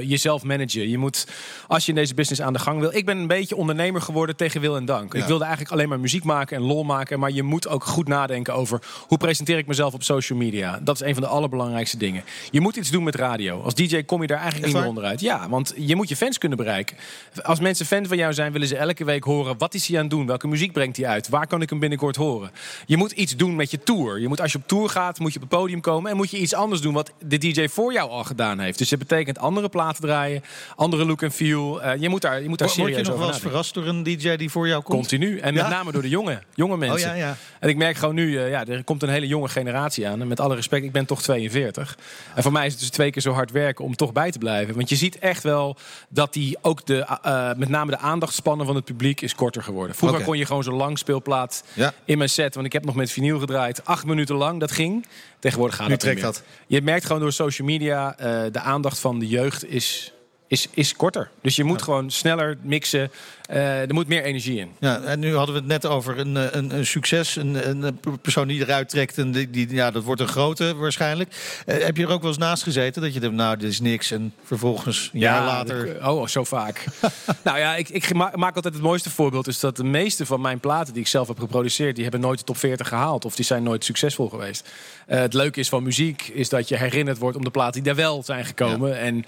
jezelf 0.00 0.42
managen. 0.42 0.88
Je 0.88 0.98
moet, 0.98 1.26
als 1.66 1.84
je 1.84 1.88
in 1.92 1.98
deze 1.98 2.14
business 2.14 2.40
aan 2.40 2.52
de 2.52 2.58
gang 2.58 2.80
wil. 2.80 2.94
Ik 2.94 3.04
ben 3.06 3.18
een 3.18 3.26
beetje 3.26 3.56
ondernemer 3.56 4.00
geworden 4.02 4.36
tegen 4.36 4.60
wil 4.60 4.76
en 4.76 4.84
dank. 4.84 5.12
Ja. 5.12 5.20
Ik 5.20 5.26
wilde 5.26 5.44
eigenlijk 5.44 5.72
alleen 5.74 5.88
maar 5.88 6.00
muziek 6.00 6.24
maken 6.24 6.56
en 6.56 6.62
lol 6.62 6.84
maken. 6.84 7.18
Maar 7.18 7.30
je 7.30 7.42
moet 7.42 7.68
ook 7.68 7.84
goed 7.84 8.08
nadenken 8.08 8.54
over 8.54 8.80
hoe 9.08 9.18
presenteer 9.18 9.58
ik 9.58 9.66
mezelf 9.66 9.94
op 9.94 10.02
social 10.02 10.38
media. 10.38 10.80
Dat 10.82 10.94
is 11.00 11.06
een 11.06 11.14
van 11.14 11.22
de 11.22 11.28
allerbelangrijkste 11.28 11.96
dingen. 11.96 12.22
Je 12.50 12.60
moet 12.60 12.76
iets 12.76 12.90
doen 12.90 13.04
met 13.04 13.14
radio. 13.14 13.60
Als 13.62 13.74
DJ 13.74 14.02
kom 14.02 14.20
je 14.20 14.26
daar 14.26 14.40
eigenlijk 14.40 14.66
niet 14.66 14.76
meer 14.80 14.88
onderuit. 14.88 15.20
Ja, 15.20 15.48
want 15.48 15.74
je 15.76 15.96
moet 15.96 16.08
je 16.08 16.16
fans 16.16 16.38
kunnen 16.38 16.58
bereiken. 16.58 16.96
Als 17.42 17.60
mensen 17.60 17.86
fan 17.86 18.06
van 18.06 18.16
jou 18.16 18.32
zijn, 18.32 18.52
willen 18.52 18.68
ze 18.68 18.76
elke 18.76 19.04
week 19.04 19.24
horen. 19.24 19.58
Wat 19.58 19.74
is 19.74 19.86
hij 19.96 20.04
aan 20.04 20.10
het 20.10 20.18
doen? 20.18 20.26
Welke 20.26 20.48
muziek 20.48 20.72
brengt 20.72 20.96
hij 20.96 21.06
uit? 21.06 21.28
Waar 21.28 21.46
kan 21.46 21.62
ik 21.62 21.70
hem 21.70 21.78
binnenkort 21.78 22.16
horen? 22.16 22.50
Je 22.86 22.96
moet 22.96 23.12
iets 23.12 23.36
doen 23.36 23.56
met 23.56 23.70
je 23.70 23.78
tour. 23.78 24.20
Je 24.20 24.28
moet, 24.28 24.40
als 24.40 24.52
je 24.52 24.58
op 24.58 24.68
tour 24.68 24.88
gaat, 24.88 25.18
moet 25.18 25.32
je 25.32 25.40
op 25.40 25.50
het 25.50 25.58
podium 25.58 25.80
komen. 25.80 26.10
En 26.10 26.16
moet 26.16 26.30
je 26.30 26.38
iets 26.38 26.54
anders 26.54 26.80
doen 26.80 26.94
wat 26.94 27.12
de 27.26 27.38
DJ 27.38 27.68
voor 27.68 27.92
jou 27.92 28.10
al 28.10 28.24
gedaan 28.24 28.58
heeft. 28.58 28.78
Dus 28.78 28.88
dat 28.88 28.98
betekent 28.98 29.38
andere 29.38 29.68
platen 29.68 30.02
draaien. 30.02 30.42
Andere 30.76 31.04
look 31.04 31.22
en 31.22 31.32
feel. 31.32 31.82
Eh, 31.82 32.00
je 32.00 32.08
moet 32.08 32.22
daar, 32.22 32.42
je 32.42 32.48
moet 32.48 32.58
daar 32.58 32.68
Word 32.68 32.80
je 32.80 32.86
serieus 32.86 33.06
nog 33.06 33.14
over 33.14 33.26
wel 33.26 33.34
eens 33.34 33.42
verrast 33.42 33.74
door 33.74 33.86
een 33.86 34.02
DJ 34.02 34.36
die 34.36 34.50
voor 34.50 34.68
jou 34.68 34.82
komt? 34.82 34.98
Continu. 34.98 35.38
En 35.38 35.54
Ja? 35.54 35.62
met 35.62 35.70
name 35.70 35.92
door 35.92 36.02
de 36.02 36.08
jonge, 36.08 36.42
jonge 36.54 36.76
mensen. 36.76 37.10
Oh 37.10 37.16
ja, 37.16 37.26
ja. 37.26 37.36
En 37.60 37.68
ik 37.68 37.76
merk 37.76 37.96
gewoon 37.96 38.14
nu, 38.14 38.38
eh, 38.38 38.50
ja, 38.50 38.66
er 38.66 38.84
komt 38.84 39.02
een 39.02 39.08
hele 39.08 39.26
jonge 39.26 39.48
generatie 39.48 40.08
aan. 40.08 40.20
En 40.20 40.28
met 40.28 40.40
alle 40.40 40.54
respect, 40.54 40.84
ik 40.84 40.92
ben 40.92 41.06
toch 41.06 41.22
42. 41.22 41.98
En 42.34 42.42
voor 42.42 42.52
mij 42.52 42.66
is 42.66 42.72
het 42.72 42.80
dus 42.80 42.90
twee 42.90 43.10
keer 43.10 43.22
zo 43.22 43.32
hard 43.32 43.50
werken 43.50 43.84
om 43.84 43.96
toch 43.96 44.12
bij 44.12 44.30
te 44.30 44.38
blijven. 44.38 44.74
Want 44.74 44.88
je 44.88 44.96
ziet 44.96 45.18
echt 45.18 45.42
wel 45.42 45.76
dat 46.08 46.32
die 46.32 46.58
ook 46.62 46.86
de, 46.86 46.98
eh, 47.22 47.50
met 47.56 47.68
name 47.68 47.90
de 47.90 47.98
aandachtspannen 47.98 48.66
van 48.66 48.74
het 48.74 48.84
publiek 48.84 49.20
is 49.20 49.34
korter 49.34 49.62
geworden. 49.62 49.75
Vroeger 49.94 50.22
kon 50.22 50.38
je 50.38 50.46
gewoon 50.46 50.62
zo'n 50.62 50.74
lang 50.74 50.98
speelplaat 50.98 51.64
Ja. 51.72 51.94
in 52.04 52.18
mijn 52.18 52.30
set. 52.30 52.54
Want 52.54 52.66
ik 52.66 52.72
heb 52.72 52.84
nog 52.84 52.94
met 52.94 53.10
vinyl 53.10 53.38
gedraaid. 53.38 53.84
Acht 53.84 54.04
minuten 54.06 54.34
lang, 54.36 54.60
dat 54.60 54.72
ging. 54.72 55.06
Tegenwoordig 55.38 55.76
gaat 55.76 55.86
Nu 55.88 55.96
dat 55.96 56.00
trekt. 56.00 56.42
Je 56.66 56.82
merkt 56.82 57.04
gewoon 57.06 57.20
door 57.20 57.32
social 57.32 57.66
media, 57.68 58.18
eh, 58.18 58.42
de 58.52 58.60
aandacht 58.60 58.98
van 58.98 59.18
de 59.18 59.26
jeugd 59.28 59.64
is, 59.64 60.12
is, 60.48 60.68
is 60.74 60.96
korter. 60.96 61.30
Dus 61.42 61.56
je 61.56 61.64
moet 61.64 61.82
gewoon 61.82 62.10
sneller 62.10 62.56
mixen. 62.62 63.10
Eh, 63.46 63.80
er 63.80 63.94
moet 63.94 64.08
meer 64.08 64.22
energie 64.22 64.58
in. 64.58 64.70
Ja, 64.80 65.00
en 65.00 65.18
nu 65.18 65.34
hadden 65.34 65.54
we 65.54 65.60
het 65.60 65.68
net 65.68 65.86
over 65.86 66.18
een, 66.18 66.36
eh, 66.36 66.44
een, 66.50 66.76
een 66.76 66.86
succes. 66.86 67.36
Een, 67.36 67.84
een, 67.84 68.00
persoon 68.22 68.48
die 68.48 68.60
eruit 68.60 68.88
trekt. 68.88 69.18
En 69.18 69.32
die, 69.32 69.50
die, 69.50 69.74
ja, 69.74 69.90
dat 69.90 70.02
wordt 70.02 70.20
een 70.20 70.28
grote 70.28 70.74
waarschijnlijk. 70.76 71.34
Eh, 71.66 71.84
heb 71.84 71.96
je 71.96 72.02
er 72.02 72.10
ook 72.12 72.20
wel 72.20 72.30
eens 72.30 72.38
naast 72.38 72.62
gezeten? 72.62 73.02
Dat 73.02 73.14
je 73.14 73.20
denkt, 73.20 73.36
nou, 73.36 73.56
dit 73.56 73.70
is 73.70 73.80
niks. 73.80 74.10
En 74.10 74.32
vervolgens, 74.44 75.10
een 75.12 75.20
jaar 75.20 75.44
later... 75.44 75.86
dat- 75.86 76.02
Oh, 76.08 76.26
zo 76.26 76.44
vaak. 76.44 76.84
nou 77.44 77.58
ja, 77.58 77.76
ik, 77.76 77.88
ik 77.88 78.14
ma- 78.14 78.32
maak 78.34 78.54
altijd 78.56 78.74
het 78.74 78.82
mooiste 78.82 79.10
voorbeeld. 79.10 79.46
Is 79.46 79.60
dat 79.60 79.76
de 79.76 79.84
meeste 79.84 80.26
van 80.26 80.40
mijn 80.40 80.60
platen 80.60 80.92
die 80.92 81.02
ik 81.02 81.08
zelf 81.08 81.28
heb 81.28 81.38
geproduceerd... 81.38 81.94
die 81.94 82.02
hebben 82.02 82.20
nooit 82.22 82.38
de 82.38 82.44
top 82.44 82.56
40 82.56 82.88
gehaald. 82.88 83.24
Of 83.24 83.36
die 83.36 83.44
zijn 83.44 83.62
nooit 83.62 83.84
succesvol 83.84 84.28
geweest. 84.28 84.68
Het 85.06 85.34
leuke 85.34 85.60
is 85.60 85.68
van 85.68 85.82
muziek... 85.82 86.22
is 86.28 86.48
dat 86.48 86.68
je 86.68 86.76
herinnerd 86.76 87.18
wordt 87.18 87.36
om 87.36 87.44
de 87.44 87.50
platen 87.50 87.72
die 87.72 87.82
daar 87.82 87.94
wel 88.04 88.22
zijn 88.22 88.44
gekomen. 88.44 88.98
En 88.98 89.24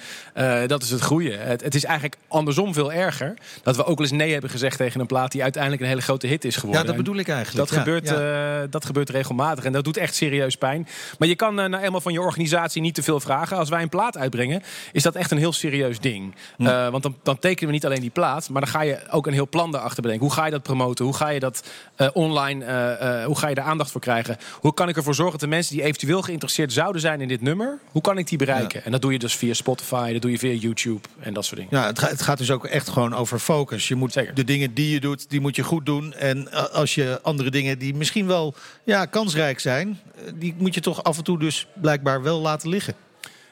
dat 0.68 0.82
is 0.82 0.90
het 0.90 1.02
Het, 1.16 1.62
het 1.62 1.74
is 1.74 1.84
eigenlijk 1.84 2.16
andersom 2.28 2.74
veel 2.74 2.92
erger... 2.92 3.34
dat 3.62 3.76
we 3.76 3.84
ook 3.84 3.98
wel 3.98 4.06
eens 4.06 4.16
nee 4.16 4.32
hebben 4.32 4.50
gezegd 4.50 4.76
tegen 4.76 5.00
een 5.00 5.06
plaat... 5.06 5.32
die 5.32 5.42
uiteindelijk 5.42 5.82
een 5.82 5.88
hele 5.88 6.00
grote 6.00 6.26
hit 6.26 6.44
is 6.44 6.56
geworden. 6.56 6.80
Ja, 6.80 6.86
dat 6.86 6.96
bedoel 6.96 7.16
ik 7.16 7.28
eigenlijk. 7.28 7.68
dat, 7.68 7.76
Ja, 7.76 7.84
gebeurt, 7.84 8.08
ja. 8.08 8.62
eh, 8.62 8.68
dat 8.70 8.84
gebeurt 8.84 9.10
regelmatig 9.10 9.64
en 9.64 9.72
dat 9.72 9.84
doet 9.84 9.96
echt 9.96 10.14
serieus 10.14 10.56
pijn. 10.56 10.88
Maar 11.18 11.28
je 11.28 11.36
kan 11.36 11.54
nou 11.54 11.76
eenmaal 11.76 12.00
van 12.00 12.12
je 12.12 12.20
organisatie 12.20 12.82
niet 12.82 12.94
te 12.94 13.02
veel 13.02 13.20
vragen. 13.20 13.56
Als 13.56 13.68
wij 13.68 13.82
een 13.82 13.88
plaat 13.88 14.16
uitbrengen, 14.16 14.62
is 14.92 15.02
dat 15.02 15.14
echt 15.14 15.30
een 15.30 15.38
heel 15.38 15.52
serieus 15.52 16.00
ding. 16.00 16.34
Eh, 16.58 16.88
want 16.88 17.02
dan, 17.02 17.16
dan 17.22 17.38
tekenen 17.38 17.66
we 17.68 17.74
niet 17.74 17.84
alleen 17.84 18.00
die 18.00 18.10
plaat, 18.10 18.48
maar 18.48 18.62
dan 18.62 18.70
ga 18.70 18.80
je 18.80 18.98
ook 19.10 19.26
een 19.26 19.32
heel 19.32 19.48
plan 19.48 19.70
daarachter 19.72 20.02
bedenken. 20.02 20.26
Hoe 20.26 20.34
ga 20.34 20.44
je 20.44 20.50
dat 20.50 20.62
promoten? 20.62 21.04
Hoe 21.04 21.14
ga 21.14 21.28
je 21.28 21.40
dat 21.40 21.68
online, 22.12 22.64
hoe 23.26 23.38
ga 23.38 23.48
je 23.48 23.54
daar 23.54 23.64
aandacht 23.64 23.90
voor 23.90 24.00
krijgen? 24.00 24.36
Hoe 24.60 24.74
kan 24.74 24.88
ik 24.88 24.96
ervoor 24.96 25.14
zorgen 25.14 25.32
dat 25.38 25.48
de 25.48 25.54
mensen 25.56 25.74
die 25.74 25.84
eventueel 25.84 26.22
geïnteresseerd 26.22 26.72
zouden 26.72 27.00
zijn 27.00 27.20
in 27.20 27.28
dit 27.28 27.40
nummer, 27.40 27.78
hoe 27.90 28.02
kan 28.02 28.18
ik 28.18 28.28
die 28.28 28.38
bereiken? 28.38 28.84
En 28.84 28.90
dat 28.90 29.02
doe 29.02 29.12
je 29.12 29.18
dus 29.18 29.36
via 29.36 29.54
Spotify, 29.54 30.12
dat 30.12 30.22
doe 30.22 30.30
je 30.30 30.38
via 30.38 30.52
YouTube 30.52 30.97
en 31.18 31.34
dat 31.34 31.44
soort 31.44 31.60
dingen. 31.60 31.76
Ja, 31.76 31.86
het, 31.86 31.98
gaat, 31.98 32.10
het 32.10 32.22
gaat 32.22 32.38
dus 32.38 32.50
ook 32.50 32.66
echt 32.66 32.88
gewoon 32.88 33.14
over 33.14 33.38
focus. 33.38 33.88
Je 33.88 33.94
moet 33.94 34.12
Zeker. 34.12 34.34
de 34.34 34.44
dingen 34.44 34.74
die 34.74 34.90
je 34.90 35.00
doet, 35.00 35.30
die 35.30 35.40
moet 35.40 35.56
je 35.56 35.62
goed 35.62 35.86
doen. 35.86 36.14
En 36.14 36.52
eh, 36.52 36.64
als 36.64 36.94
je 36.94 37.18
andere 37.22 37.50
dingen 37.50 37.78
die 37.78 37.94
misschien 37.94 38.26
wel 38.26 38.54
ja, 38.84 39.04
kansrijk 39.04 39.60
zijn, 39.60 40.00
eh, 40.14 40.32
die 40.34 40.54
moet 40.58 40.74
je 40.74 40.80
toch 40.80 41.02
af 41.02 41.18
en 41.18 41.24
toe 41.24 41.38
dus 41.38 41.66
blijkbaar 41.74 42.22
wel 42.22 42.40
laten 42.40 42.68
liggen. 42.68 42.94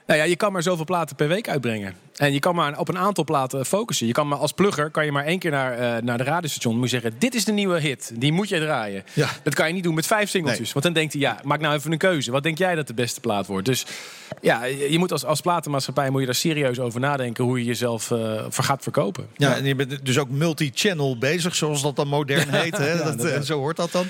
Nou 0.07 0.19
ja, 0.19 0.25
je 0.25 0.37
kan 0.37 0.53
maar 0.53 0.62
zoveel 0.62 0.85
platen 0.85 1.17
per 1.17 1.29
week 1.29 1.49
uitbrengen. 1.49 1.95
En 2.16 2.32
je 2.32 2.38
kan 2.38 2.54
maar 2.54 2.78
op 2.78 2.88
een 2.88 2.99
aantal 2.99 3.25
platen 3.25 3.66
focussen. 3.66 4.06
Je 4.06 4.12
kan 4.12 4.28
maar 4.28 4.38
als 4.38 4.52
plugger 4.52 4.90
kan 4.90 5.04
je 5.04 5.12
maar 5.12 5.25
één 5.25 5.38
keer 5.38 5.50
naar, 5.50 5.73
eh, 5.73 6.02
naar 6.02 6.18
de 6.18 6.25
radiostation. 6.25 6.75
Moet 6.75 6.90
je 6.90 7.00
zeggen, 7.00 7.18
dit 7.18 7.35
is 7.35 7.44
de 7.44 7.52
nieuwe 7.52 7.80
hit. 7.80 8.12
Die 8.14 8.32
moet 8.32 8.49
je 8.49 8.61
draaien. 8.61 9.04
Ja. 9.12 9.28
Dat 9.42 9.54
kan 9.54 9.66
je 9.68 9.75
niet 9.75 9.82
doen 9.82 9.94
met 9.94 10.06
vijf 10.06 10.30
singeltjes. 10.30 10.61
Nee. 10.61 10.73
Want 10.73 10.85
dan 10.85 10.94
denkt 10.94 11.12
hij, 11.12 11.23
ja, 11.23 11.40
maak 11.44 11.61
nou 11.61 11.75
even 11.75 11.92
een 11.92 11.99
keuze. 11.99 12.30
Wat 12.30 12.42
denk 12.42 12.58
jij 12.58 12.75
dat 12.75 12.87
de 12.87 12.94
beste 12.94 13.20
plaat 13.20 13.46
wordt? 13.46 13.66
Dus 13.66 13.87
ja, 14.40 14.64
je 14.64 14.99
moet 14.99 15.12
als, 15.12 15.25
als 15.25 15.40
platenmaatschappij 15.40 16.11
moet 16.11 16.20
je 16.20 16.26
daar 16.26 16.35
serieus 16.35 16.78
over 16.78 17.00
nadenken... 17.00 17.44
hoe 17.44 17.58
je 17.58 17.64
jezelf 17.64 18.04
voor 18.49 18.64
gaat 18.64 18.82
verkopen. 18.82 19.26
Ja, 19.37 19.56
en 19.56 19.64
je 19.64 19.75
bent 19.75 20.06
dus 20.06 20.18
ook 20.18 20.28
multi-channel 20.28 21.18
bezig, 21.18 21.56
zoals 21.56 21.82
dat 21.82 21.96
dan 21.96 22.08
modern 22.08 22.49
heet. 22.62 22.76
Hè? 22.76 22.92
ja, 22.92 23.02
dat, 23.02 23.25
eh, 23.25 23.40
zo 23.40 23.58
hoort 23.58 23.76
dat 23.76 23.92
dan. 23.92 24.06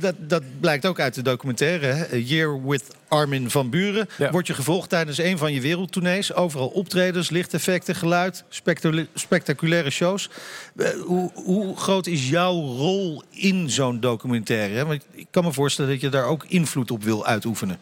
Dat, 0.00 0.14
dat 0.18 0.42
blijkt 0.60 0.86
ook 0.86 1.00
uit 1.00 1.14
de 1.14 1.22
documentaire. 1.22 1.86
Hè? 1.86 2.04
A 2.12 2.16
Year 2.16 2.66
with 2.66 2.84
Armin 3.08 3.50
van 3.50 3.70
Buren. 3.70 4.08
Word 4.30 4.46
je 4.46 4.54
gevolgd 4.54 4.88
tijdens 4.88 5.18
een 5.18 5.38
van 5.38 5.52
je 5.52 5.60
wereldtournees. 5.60 6.34
Overal 6.34 6.66
optredens, 7.14 7.30
lichteffecten, 7.30 7.94
geluid, 7.94 8.44
spectacul- 8.48 9.06
spectaculaire 9.14 9.90
shows. 9.90 10.30
Eh, 10.76 10.88
hoe, 10.88 11.30
hoe 11.34 11.76
groot 11.76 12.06
is 12.06 12.28
jouw 12.28 12.54
rol 12.54 13.22
in 13.30 13.70
zo'n 13.70 14.00
documentaire? 14.00 14.86
Want 14.86 15.06
ik 15.12 15.26
kan 15.30 15.44
me 15.44 15.52
voorstellen 15.52 15.90
dat 15.90 16.00
je 16.00 16.08
daar 16.08 16.24
ook 16.26 16.44
invloed 16.48 16.90
op 16.90 17.02
wil 17.02 17.26
uitoefenen. 17.26 17.78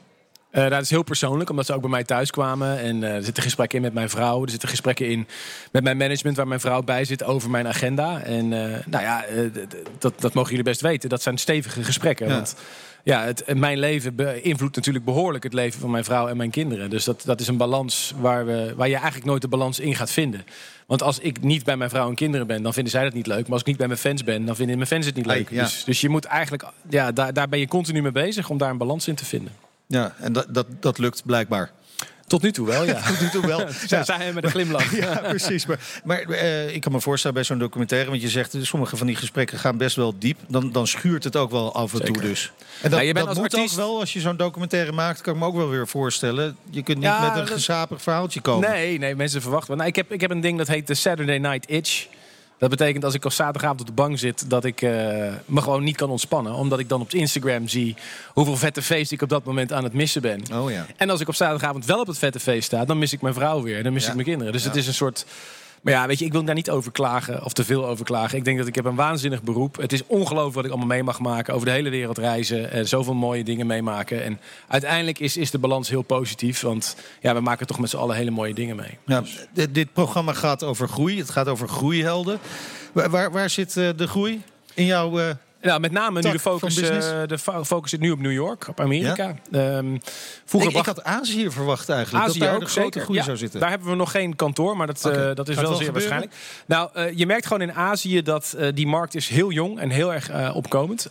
Eh, 0.52 0.68
dat 0.68 0.82
is 0.82 0.90
heel 0.90 1.02
persoonlijk, 1.02 1.50
omdat 1.50 1.66
ze 1.66 1.74
ook 1.74 1.80
bij 1.80 1.90
mij 1.90 2.04
thuis 2.04 2.30
kwamen. 2.30 2.78
En 2.78 3.04
eh, 3.04 3.14
er 3.14 3.24
zitten 3.24 3.42
gesprekken 3.42 3.78
in 3.78 3.84
met 3.84 3.94
mijn 3.94 4.10
vrouw. 4.10 4.42
Er 4.42 4.50
zitten 4.50 4.68
gesprekken 4.68 5.08
in 5.08 5.26
met 5.70 5.82
mijn 5.82 5.96
management, 5.96 6.36
waar 6.36 6.48
mijn 6.48 6.60
vrouw 6.60 6.82
bij 6.82 7.04
zit, 7.04 7.24
over 7.24 7.50
mijn 7.50 7.68
agenda. 7.68 8.22
En 8.22 8.52
eh, 8.52 8.86
nou 8.86 9.04
ja, 9.04 9.24
dat, 9.98 10.20
dat 10.20 10.34
mogen 10.34 10.50
jullie 10.50 10.64
best 10.64 10.80
weten. 10.80 11.08
Dat 11.08 11.22
zijn 11.22 11.38
stevige 11.38 11.84
gesprekken. 11.84 12.28
Ja. 12.28 12.34
Want 12.34 12.56
ja, 13.02 13.24
het, 13.24 13.54
mijn 13.54 13.78
leven 13.78 14.14
beïnvloedt 14.14 14.76
natuurlijk 14.76 15.04
behoorlijk 15.04 15.44
het 15.44 15.52
leven 15.52 15.80
van 15.80 15.90
mijn 15.90 16.04
vrouw 16.04 16.28
en 16.28 16.36
mijn 16.36 16.50
kinderen. 16.50 16.90
Dus 16.90 17.04
dat, 17.04 17.22
dat 17.24 17.40
is 17.40 17.48
een 17.48 17.56
balans 17.56 18.14
waar, 18.18 18.46
we, 18.46 18.72
waar 18.76 18.88
je 18.88 18.94
eigenlijk 18.94 19.24
nooit 19.24 19.42
de 19.42 19.48
balans 19.48 19.80
in 19.80 19.94
gaat 19.94 20.10
vinden. 20.10 20.44
Want 20.86 21.02
als 21.02 21.18
ik 21.18 21.42
niet 21.42 21.64
bij 21.64 21.76
mijn 21.76 21.90
vrouw 21.90 22.08
en 22.08 22.14
kinderen 22.14 22.46
ben, 22.46 22.62
dan 22.62 22.72
vinden 22.72 22.92
zij 22.92 23.04
dat 23.04 23.12
niet 23.12 23.26
leuk. 23.26 23.42
Maar 23.42 23.52
als 23.52 23.60
ik 23.60 23.66
niet 23.66 23.76
bij 23.76 23.86
mijn 23.86 23.98
fans 23.98 24.24
ben, 24.24 24.44
dan 24.44 24.56
vinden 24.56 24.76
mijn 24.76 24.88
fans 24.88 25.06
het 25.06 25.14
niet 25.14 25.26
leuk. 25.26 25.50
ja. 25.50 25.62
Dus, 25.62 25.84
dus 25.84 26.00
je 26.00 26.08
moet 26.08 26.24
eigenlijk, 26.24 26.64
ja, 26.88 27.12
daar, 27.12 27.32
daar 27.32 27.48
ben 27.48 27.58
je 27.58 27.68
continu 27.68 28.02
mee 28.02 28.12
bezig 28.12 28.48
om 28.48 28.58
daar 28.58 28.70
een 28.70 28.78
balans 28.78 29.08
in 29.08 29.14
te 29.14 29.24
vinden. 29.24 29.52
Ja, 29.92 30.14
en 30.18 30.32
dat, 30.32 30.46
dat, 30.48 30.66
dat 30.80 30.98
lukt 30.98 31.22
blijkbaar. 31.24 31.70
Tot 32.26 32.42
nu 32.42 32.52
toe 32.52 32.66
wel, 32.66 32.84
ja. 32.84 33.00
Tot 33.08 33.20
nu 33.20 33.28
toe 33.28 33.46
wel. 33.46 33.66
Zij 33.86 34.04
hij 34.06 34.32
met 34.32 34.44
een 34.44 34.50
glimlach. 34.50 34.94
Ja, 34.96 35.14
precies. 35.28 35.66
Maar, 35.66 35.78
maar 36.04 36.20
eh, 36.20 36.74
ik 36.74 36.80
kan 36.80 36.92
me 36.92 37.00
voorstellen 37.00 37.36
bij 37.36 37.44
zo'n 37.44 37.58
documentaire... 37.58 38.10
want 38.10 38.22
je 38.22 38.28
zegt, 38.28 38.54
sommige 38.60 38.96
van 38.96 39.06
die 39.06 39.16
gesprekken 39.16 39.58
gaan 39.58 39.76
best 39.76 39.96
wel 39.96 40.14
diep... 40.18 40.38
dan, 40.48 40.72
dan 40.72 40.86
schuurt 40.86 41.24
het 41.24 41.36
ook 41.36 41.50
wel 41.50 41.74
af 41.74 41.92
en 41.94 42.04
toe 42.04 42.20
dus. 42.20 42.52
En 42.82 42.90
dat, 42.90 42.98
Ja, 43.00 43.06
je 43.06 43.12
bent 43.12 43.26
dat 43.26 43.34
als 43.36 43.44
moet 43.44 43.54
artiest- 43.54 43.78
ook 43.80 43.86
wel, 43.86 44.00
als 44.00 44.12
je 44.12 44.20
zo'n 44.20 44.36
documentaire 44.36 44.92
maakt... 44.92 45.20
kan 45.20 45.34
ik 45.34 45.40
me 45.40 45.46
ook 45.46 45.56
wel 45.56 45.68
weer 45.68 45.88
voorstellen. 45.88 46.56
Je 46.70 46.82
kunt 46.82 46.96
niet 46.98 47.06
Ja, 47.06 47.20
met 47.20 47.30
een 47.30 47.44
dat- 47.44 47.50
gezapig 47.50 48.02
verhaaltje 48.02 48.40
komen. 48.40 48.70
Nee, 48.70 48.98
nee, 48.98 49.14
mensen 49.16 49.42
verwachten. 49.42 49.76
Nou, 49.76 49.88
ik, 49.88 49.96
heb, 49.96 50.12
ik 50.12 50.20
heb 50.20 50.30
een 50.30 50.40
ding 50.40 50.58
dat 50.58 50.68
heet 50.68 50.86
de 50.86 50.94
Saturday 50.94 51.38
Night 51.38 51.70
Itch. 51.70 52.06
Dat 52.62 52.70
betekent 52.70 53.04
als 53.04 53.14
ik 53.14 53.24
op 53.24 53.32
zaterdagavond 53.32 53.80
op 53.80 53.86
de 53.86 53.92
bank 53.92 54.18
zit... 54.18 54.50
dat 54.50 54.64
ik 54.64 54.82
eh, 54.82 54.90
me 55.44 55.60
gewoon 55.60 55.84
niet 55.84 55.96
kan 55.96 56.10
ontspannen. 56.10 56.54
Omdat 56.54 56.78
ik 56.78 56.88
dan 56.88 57.00
op 57.00 57.12
Instagram 57.12 57.68
zie... 57.68 57.96
hoeveel 58.28 58.56
vette 58.56 58.82
feest 58.82 59.12
ik 59.12 59.22
op 59.22 59.28
dat 59.28 59.44
moment 59.44 59.72
aan 59.72 59.84
het 59.84 59.92
missen 59.92 60.22
ben. 60.22 60.42
Oh 60.52 60.70
ja. 60.70 60.86
En 60.96 61.10
als 61.10 61.20
ik 61.20 61.28
op 61.28 61.34
zaterdagavond 61.34 61.86
wel 61.86 62.00
op 62.00 62.06
het 62.06 62.18
vette 62.18 62.40
feest 62.40 62.64
sta... 62.66 62.84
dan 62.84 62.98
mis 62.98 63.12
ik 63.12 63.20
mijn 63.20 63.34
vrouw 63.34 63.62
weer. 63.62 63.82
Dan 63.82 63.92
mis 63.92 64.02
Ja. 64.02 64.08
ik 64.08 64.14
mijn 64.14 64.26
kinderen. 64.26 64.52
Dus 64.52 64.62
Ja. 64.62 64.68
het 64.68 64.76
is 64.76 64.86
een 64.86 64.94
soort... 64.94 65.24
Maar 65.82 65.92
ja, 65.92 66.06
weet 66.06 66.18
je, 66.18 66.24
ik 66.24 66.32
wil 66.32 66.44
daar 66.44 66.54
niet 66.54 66.70
over 66.70 66.92
klagen 66.92 67.44
of 67.44 67.52
te 67.52 67.64
veel 67.64 67.86
over 67.86 68.04
klagen. 68.04 68.38
Ik 68.38 68.44
denk 68.44 68.58
dat 68.58 68.66
ik 68.66 68.74
heb 68.74 68.84
een 68.84 68.94
waanzinnig 68.94 69.42
beroep. 69.42 69.76
Het 69.76 69.92
is 69.92 70.06
ongelooflijk 70.06 70.54
wat 70.54 70.64
ik 70.64 70.70
allemaal 70.70 70.88
mee 70.88 71.02
mag 71.02 71.20
maken. 71.20 71.54
Over 71.54 71.66
de 71.66 71.72
hele 71.72 71.90
wereld 71.90 72.18
reizen. 72.18 72.70
En 72.70 72.88
zoveel 72.88 73.14
mooie 73.14 73.44
dingen 73.44 73.66
meemaken. 73.66 74.24
En 74.24 74.40
uiteindelijk 74.68 75.18
is, 75.18 75.36
is 75.36 75.50
de 75.50 75.58
balans 75.58 75.88
heel 75.88 76.02
positief. 76.02 76.60
Want 76.60 76.96
ja, 77.20 77.34
we 77.34 77.40
maken 77.40 77.66
toch 77.66 77.78
met 77.78 77.90
z'n 77.90 77.96
allen 77.96 78.16
hele 78.16 78.30
mooie 78.30 78.54
dingen 78.54 78.76
mee. 78.76 78.98
Ja, 79.06 79.22
dit, 79.70 79.92
programma 79.92 80.32
gaat 80.32 80.62
over 80.62 80.88
groei. 80.88 81.18
Het 81.18 81.30
gaat 81.30 81.48
over 81.48 81.68
groeihelden. 81.68 82.38
Waar, 82.92 83.10
waar, 83.10 83.32
waar 83.32 83.50
zit 83.50 83.76
eh, 83.76 83.88
de 83.96 84.06
groei 84.06 84.42
in 84.74 84.84
jouw... 84.84 85.18
Nou, 85.62 85.80
met 85.80 85.92
name 85.92 86.20
nu 86.20 86.30
de 86.30 86.38
focus, 86.38 86.76
eh, 86.80 87.22
de 87.26 87.38
fo- 87.38 87.64
focus 87.64 87.90
zit 87.90 88.00
nu 88.00 88.10
op 88.10 88.18
New 88.20 88.32
York, 88.32 88.68
op 88.68 88.80
Amerika. 88.80 89.34
Ehm, 89.52 89.96
vroeger 90.44 90.76
ik, 90.76 90.86
had 90.86 91.04
Azië 91.04 91.50
verwacht 91.50 91.88
eigenlijk. 91.88 92.24
Azië 92.24 92.38
dat 92.38 92.48
daar 92.48 92.56
ook 92.56 92.60
de 92.64 92.66
grote 92.66 92.82
zeker. 92.88 93.00
groei 93.00 93.18
Ja, 93.18 93.24
zou 93.24 93.36
zitten. 93.36 93.60
Daar 93.60 93.70
hebben 93.70 93.88
we 93.88 93.94
nog 93.94 94.10
geen 94.10 94.36
kantoor, 94.36 94.76
maar 94.76 94.86
dat, 94.86 95.04
eh, 95.04 95.34
dat 95.34 95.48
is 95.48 95.54
wel 95.54 95.64
wel 95.64 95.74
zeer 95.74 95.86
gebeuren? 95.86 95.92
waarschijnlijk. 95.92 96.32
Nou, 96.66 96.90
eh, 96.94 97.18
je 97.18 97.26
merkt 97.26 97.46
gewoon 97.46 97.62
in 97.62 97.72
Azië 97.72 98.22
dat 98.22 98.56
die 98.74 98.86
markt 98.86 99.14
is 99.14 99.28
heel 99.28 99.50
jong 99.50 99.78
en 99.78 99.90
heel 99.90 100.12
erg 100.12 100.54
opkomend. 100.54 101.08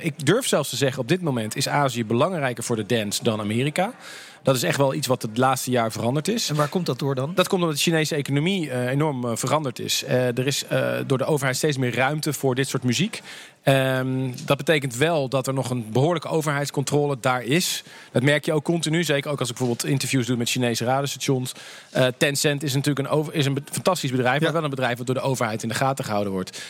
Ik 0.00 0.26
durf 0.26 0.46
zelfs 0.46 0.70
te 0.70 0.76
zeggen, 0.76 1.00
op 1.02 1.08
dit 1.08 1.20
moment 1.22 1.56
is 1.56 1.68
Azië 1.68 2.04
belangrijker 2.04 2.64
voor 2.64 2.76
de 2.76 2.86
dance 2.86 3.22
dan 3.22 3.40
Amerika. 3.40 3.92
Dat 4.42 4.56
is 4.56 4.62
echt 4.62 4.76
wel 4.76 4.94
iets 4.94 5.06
wat 5.06 5.22
het 5.22 5.36
laatste 5.38 5.70
jaar 5.70 5.92
veranderd 5.92 6.28
is. 6.28 6.48
En 6.48 6.56
waar 6.56 6.68
komt 6.68 6.86
dat 6.86 6.98
door 6.98 7.14
dan? 7.14 7.32
Dat 7.34 7.48
komt 7.48 7.62
omdat 7.62 7.76
de 7.76 7.82
Chinese 7.82 8.14
economie 8.14 8.70
eh, 8.70 8.86
enorm 8.88 9.24
eh, 9.24 9.36
veranderd 9.36 9.78
is. 9.78 10.04
Eh, 10.04 10.38
er 10.38 10.46
is 10.46 10.64
door 11.06 11.18
de 11.18 11.24
overheid 11.24 11.56
steeds 11.56 11.76
meer 11.76 11.94
ruimte 11.94 12.32
voor 12.32 12.54
dit 12.54 12.68
soort 12.68 12.82
muziek. 12.82 13.22
Ehm, 13.62 14.30
dat 14.44 14.56
betekent 14.56 14.96
wel 14.96 15.28
dat 15.28 15.46
er 15.46 15.54
nog 15.54 15.70
een 15.70 15.86
behoorlijke 15.92 16.28
overheidscontrole 16.28 17.16
daar 17.20 17.42
is. 17.42 17.82
Dat 18.12 18.22
merk 18.22 18.44
je 18.44 18.52
ook 18.52 18.64
continu. 18.64 19.04
Zeker 19.04 19.30
ook 19.30 19.40
als 19.40 19.50
ik 19.50 19.56
bijvoorbeeld 19.56 19.90
interviews 19.90 20.26
doe 20.26 20.36
met 20.36 20.50
Chinese 20.50 20.84
radiostations. 20.84 21.52
Eh, 21.90 22.06
Tencent 22.16 22.62
is 22.62 22.74
natuurlijk 22.74 23.08
een, 23.08 23.14
over, 23.14 23.34
is 23.34 23.46
een 23.46 23.58
fantastisch 23.70 24.10
bedrijf. 24.10 24.40
Maar 24.40 24.52
wel 24.52 24.64
een 24.64 24.70
bedrijf 24.70 24.98
wat 24.98 25.06
door 25.06 25.14
de 25.14 25.20
overheid 25.20 25.62
in 25.62 25.68
de 25.68 25.74
gaten 25.74 26.04
gehouden 26.04 26.32
wordt. 26.32 26.62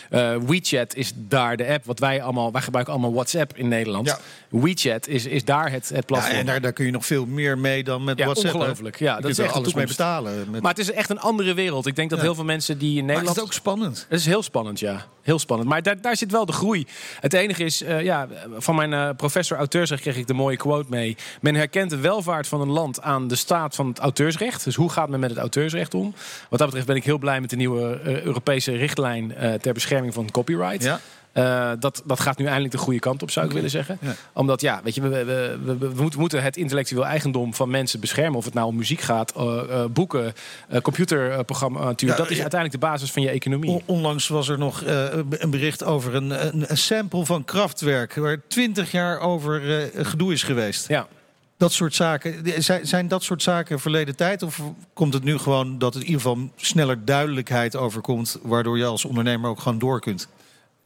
WeChat 0.46 0.94
is 0.94 1.12
daar 1.14 1.56
de 1.56 1.66
app. 1.66 1.84
Wat 1.84 1.98
wij 1.98 2.22
allemaal. 2.22 2.52
Wij 2.52 2.62
gebruiken 2.62 2.94
allemaal 2.94 3.12
WhatsApp 3.12 3.56
in 3.56 3.68
Nederland. 3.68 4.06
Ja. 4.06 4.18
WeChat 4.48 5.06
is, 5.06 5.26
is 5.26 5.44
daar 5.44 5.70
het, 5.70 5.88
het 5.88 5.96
Ja, 5.96 6.00
platform. 6.00 6.36
en 6.36 6.46
daar, 6.46 6.60
daar 6.60 6.72
kun 6.72 6.84
je 6.84 6.90
nog 6.90 7.06
veel 7.06 7.26
meer 7.26 7.57
mee 7.58 7.84
dan 7.84 8.04
met 8.04 8.18
Ja, 8.18 8.24
WhatsApp. 8.24 8.54
ongelooflijk. 8.54 8.98
Ja, 8.98 9.20
dat 9.20 9.30
is 9.30 9.38
er 9.38 9.44
echt 9.44 9.54
alles 9.54 9.74
mee 9.74 9.86
betalen. 9.86 10.50
Met... 10.50 10.62
Maar 10.62 10.70
het 10.70 10.80
is 10.80 10.90
echt 10.92 11.10
een 11.10 11.20
andere 11.20 11.54
wereld. 11.54 11.86
Ik 11.86 11.96
denk 11.96 12.10
dat 12.10 12.18
Ja. 12.18 12.24
heel 12.24 12.34
veel 12.34 12.44
mensen 12.44 12.78
die 12.78 12.88
in 12.88 12.94
Maar 12.96 13.04
Nederland. 13.04 13.28
het 13.28 13.36
is 13.36 13.42
ook 13.44 13.52
spannend. 13.52 14.06
Het 14.08 14.18
is 14.20 14.26
heel 14.26 14.42
spannend, 14.42 14.80
ja. 14.80 15.04
Heel 15.22 15.38
spannend. 15.38 15.68
Maar 15.68 15.82
daar, 15.82 16.00
daar 16.00 16.16
zit 16.16 16.30
wel 16.30 16.46
de 16.46 16.52
groei. 16.52 16.86
Het 17.20 17.32
enige 17.32 17.64
is, 17.64 17.82
eh, 17.82 18.02
ja, 18.02 18.28
van 18.56 18.74
mijn 18.74 18.92
eh, 18.92 19.08
professor 19.16 19.56
auteursrecht 19.58 20.02
kreeg 20.02 20.16
ik 20.16 20.26
de 20.26 20.34
mooie 20.34 20.56
quote 20.56 20.86
mee. 20.90 21.16
Men 21.40 21.54
herkent 21.54 21.90
de 21.90 21.96
welvaart 21.98 22.46
van 22.46 22.60
een 22.60 22.70
land 22.70 23.02
aan 23.02 23.28
de 23.28 23.36
staat 23.36 23.74
van 23.74 23.88
het 23.88 23.98
auteursrecht. 23.98 24.64
Dus 24.64 24.74
hoe 24.74 24.90
gaat 24.90 25.08
men 25.08 25.20
met 25.20 25.30
het 25.30 25.38
auteursrecht 25.38 25.94
om? 25.94 26.14
Wat 26.50 26.58
dat 26.58 26.66
betreft 26.68 26.86
ben 26.86 26.96
ik 26.96 27.04
heel 27.04 27.18
blij 27.18 27.40
met 27.40 27.50
de 27.50 27.56
nieuwe 27.56 28.00
eh, 28.04 28.22
Europese 28.22 28.72
richtlijn 28.76 29.34
eh, 29.34 29.54
ter 29.54 29.72
bescherming 29.72 30.14
van 30.14 30.30
copyright. 30.30 30.82
Ja. 30.84 31.00
Eh, 31.38 31.70
dat, 31.78 32.02
dat 32.04 32.20
gaat 32.20 32.38
nu 32.38 32.44
eindelijk 32.44 32.72
de 32.72 32.78
goede 32.80 32.98
kant 32.98 33.22
op, 33.22 33.30
zou 33.30 33.46
ik 33.46 33.52
willen 33.52 33.70
zeggen. 33.70 33.98
Ja. 34.00 34.14
Omdat, 34.32 34.60
ja, 34.60 34.80
weet 34.84 34.94
je, 34.94 35.00
we, 35.00 35.08
we, 35.08 35.58
we, 35.64 35.78
we- 35.78 35.94
we 35.94 36.08
moeten- 36.18 36.42
het 36.42 36.56
intellectueel 36.56 37.06
eigendom 37.06 37.54
van 37.54 37.70
mensen 37.70 38.00
beschermen. 38.00 38.38
Of 38.38 38.44
het 38.44 38.54
nou 38.54 38.66
om 38.66 38.76
muziek 38.76 39.00
gaat, 39.00 39.32
eh, 39.36 39.58
eh, 39.70 39.84
boeken, 39.90 40.32
computerprogrammatuur. 40.82 42.08
Ja, 42.08 42.16
dat 42.16 42.30
is 42.30 42.40
uiteindelijk 42.40 42.80
de 42.80 42.86
basis 42.86 43.10
van 43.10 43.22
je 43.22 43.28
economie. 43.30 43.70
On- 43.70 43.82
Onlangs 43.86 44.28
was 44.28 44.48
er 44.48 44.58
nog 44.58 44.82
een 45.30 45.50
bericht 45.50 45.84
over 45.84 46.14
een, 46.14 46.46
een, 46.46 46.70
een 46.70 46.78
sample 46.78 47.24
van 47.26 47.44
Kraftwerk... 47.44 48.14
waar 48.14 48.40
twintig 48.48 48.90
jaar 48.90 49.20
over 49.20 49.60
gedoe 49.94 50.32
is 50.32 50.42
geweest. 50.42 50.88
Ja. 50.88 51.06
Dat 51.56 51.72
soort 51.72 51.94
zaken, 51.94 52.62
zijn, 52.62 52.86
zijn 52.86 53.08
dat 53.08 53.22
soort 53.22 53.42
zaken 53.42 53.80
verleden 53.80 54.16
tijd? 54.16 54.42
Of 54.42 54.60
komt 54.92 55.14
het 55.14 55.24
nu 55.24 55.38
gewoon 55.38 55.78
dat 55.78 55.94
er 55.94 56.00
in 56.00 56.06
ieder 56.06 56.20
geval 56.22 56.50
sneller 56.56 57.04
duidelijkheid 57.04 57.76
overkomt... 57.76 58.38
waardoor 58.42 58.78
je 58.78 58.84
als 58.84 59.04
ondernemer 59.04 59.50
ook 59.50 59.60
gewoon 59.60 59.78
door 59.78 60.00
kunt? 60.00 60.28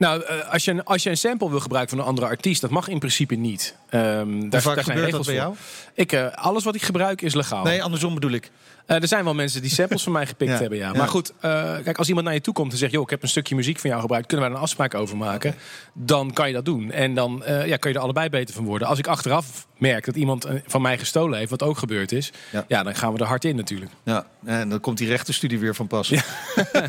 Nou, 0.03 0.23
eh, 0.23 0.53
als 0.53 0.65
je, 0.65 0.71
een, 0.71 0.85
als 0.85 1.03
je 1.03 1.11
een 1.11 1.17
sample 1.17 1.51
wil 1.51 1.61
gebruiken 1.61 1.91
van 1.97 2.05
een 2.05 2.11
andere 2.11 2.27
artiest, 2.27 2.61
dat 2.61 2.71
mag 2.71 2.89
in 2.89 2.99
principe 2.99 3.35
niet. 3.35 3.77
Ehm 3.89 4.49
daar, 4.49 4.63
vaak 4.63 4.75
daar 4.75 4.85
zijn 4.85 4.97
dat 4.97 5.07
regels 5.07 5.27
bij 5.27 5.35
voor. 5.35 5.45
jou? 5.45 5.57
Ik, 5.95 6.13
eh, 6.13 6.27
alles 6.35 6.65
wat 6.65 6.75
ik 6.75 6.83
gebruik 6.83 7.23
is 7.23 7.35
legaal. 7.35 7.65
Nee, 7.65 7.83
andersom 7.83 8.15
bedoel 8.15 8.31
ik. 8.31 8.51
Eh, 8.87 9.03
er 9.03 9.09
zijn 9.09 9.25
wel 9.25 9.35
mensen 9.35 9.62
die 9.62 9.71
samples 9.71 10.03
van 10.03 10.12
mij 10.12 10.27
gepikt 10.27 10.59
hebben, 10.59 10.79
ja. 10.79 10.93
Maar 10.93 11.09
goed, 11.09 11.33
eh, 11.41 11.75
kijk, 11.85 11.99
als 11.99 12.09
iemand 12.09 12.27
naar 12.27 12.35
je 12.35 12.41
toe 12.41 12.55
komt 12.55 12.73
en 12.73 12.79
zegt... 12.79 12.93
joh, 12.93 13.03
ik 13.03 13.11
heb 13.11 13.23
een 13.23 13.29
stukje 13.29 13.55
muziek 13.55 13.79
van 13.79 13.91
jou 13.91 14.03
gebruikt, 14.03 14.27
kunnen 14.27 14.47
we 14.47 14.53
daar 14.53 14.61
een 14.61 14.67
afspraak 14.67 14.95
over 14.95 15.17
maken? 15.17 15.55
Dan 15.93 16.33
kan 16.33 16.49
je 16.49 16.55
dat 16.55 16.65
doen. 16.65 16.91
En 16.91 17.15
dan 17.15 17.45
eh, 17.45 17.67
ja, 17.67 17.77
kan 17.77 17.91
je 17.91 17.97
er 17.97 18.03
allebei 18.03 18.29
beter 18.29 18.55
van 18.55 18.65
worden. 18.65 18.89
Als 18.89 18.99
ik 18.99 19.07
achteraf 19.07 19.67
merk 19.79 20.05
dat 20.05 20.17
iemand 20.17 20.47
van 20.67 20.83
mij 20.83 20.99
gestolen 20.99 21.39
heeft, 21.39 21.51
wat 21.51 21.62
ook 21.62 21.79
gebeurd 21.79 22.12
is... 22.12 22.33
Ja. 22.69 22.83
Dan 22.83 22.95
gaan 22.95 23.12
we 23.12 23.19
er 23.19 23.27
hard 23.27 23.45
in 23.45 23.57
natuurlijk. 23.57 23.91
Ja, 24.03 24.27
en 24.45 24.69
dan 24.69 24.81
komt 24.81 24.99
die 24.99 25.09
rechtenstudie 25.09 25.59
weer 25.59 25.75
van 25.75 25.87
pas. 25.87 26.09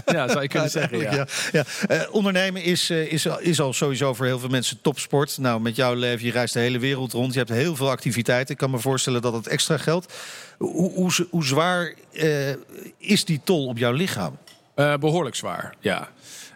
ja, 0.05 0.27
zou 0.27 0.41
je 0.41 0.47
kunnen 0.47 0.69
zeggen, 0.69 0.99
ja. 0.99 1.27
Ja, 1.51 1.65
ondernemen 2.11 2.63
is, 2.63 2.89
is, 2.89 3.25
is 3.25 3.59
al 3.59 3.73
sowieso 3.73 4.13
voor 4.13 4.25
heel 4.25 4.39
veel 4.39 4.49
mensen 4.49 4.81
topsport. 4.81 5.37
Nou, 5.37 5.61
met 5.61 5.75
jouw 5.75 5.93
leven, 5.93 6.25
je 6.25 6.31
reist 6.31 6.53
de 6.53 6.59
hele 6.59 6.79
wereld 6.79 7.13
rond. 7.13 7.33
Je 7.33 7.39
hebt 7.39 7.51
heel 7.51 7.75
veel 7.75 7.89
activiteiten. 7.89 8.53
Ik 8.53 8.57
kan 8.57 8.71
me 8.71 8.79
voorstellen 8.79 9.21
dat 9.21 9.33
het 9.33 9.47
extra 9.47 9.77
geldt. 9.77 10.13
Hoe, 10.57 10.91
hoe, 10.93 11.11
z- 11.13 11.23
hoe 11.29 11.45
zwaar 11.45 11.93
eh, 12.13 12.49
is 12.97 13.25
die 13.25 13.41
tol 13.43 13.67
op 13.67 13.77
jouw 13.77 13.91
lichaam? 13.91 14.37
Eh, 14.75 14.93
behoorlijk 14.97 15.35
zwaar, 15.35 15.73
ja. 15.79 16.09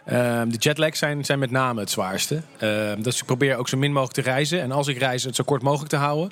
Ehm, 0.04 0.48
de 0.48 0.56
jetlags 0.56 0.98
zijn, 0.98 1.24
zijn 1.24 1.38
met 1.38 1.50
name 1.50 1.80
het 1.80 1.90
zwaarste. 1.90 2.42
Dus 2.98 3.18
ik 3.18 3.24
probeer 3.24 3.56
ook 3.56 3.68
zo 3.68 3.76
min 3.76 3.92
mogelijk 3.92 4.14
te 4.14 4.30
reizen. 4.30 4.60
En 4.60 4.72
als 4.72 4.86
ik 4.88 4.98
reis, 4.98 5.22
het 5.24 5.34
zo 5.36 5.44
kort 5.44 5.62
mogelijk 5.62 5.90
te 5.90 5.96
houden. 5.96 6.30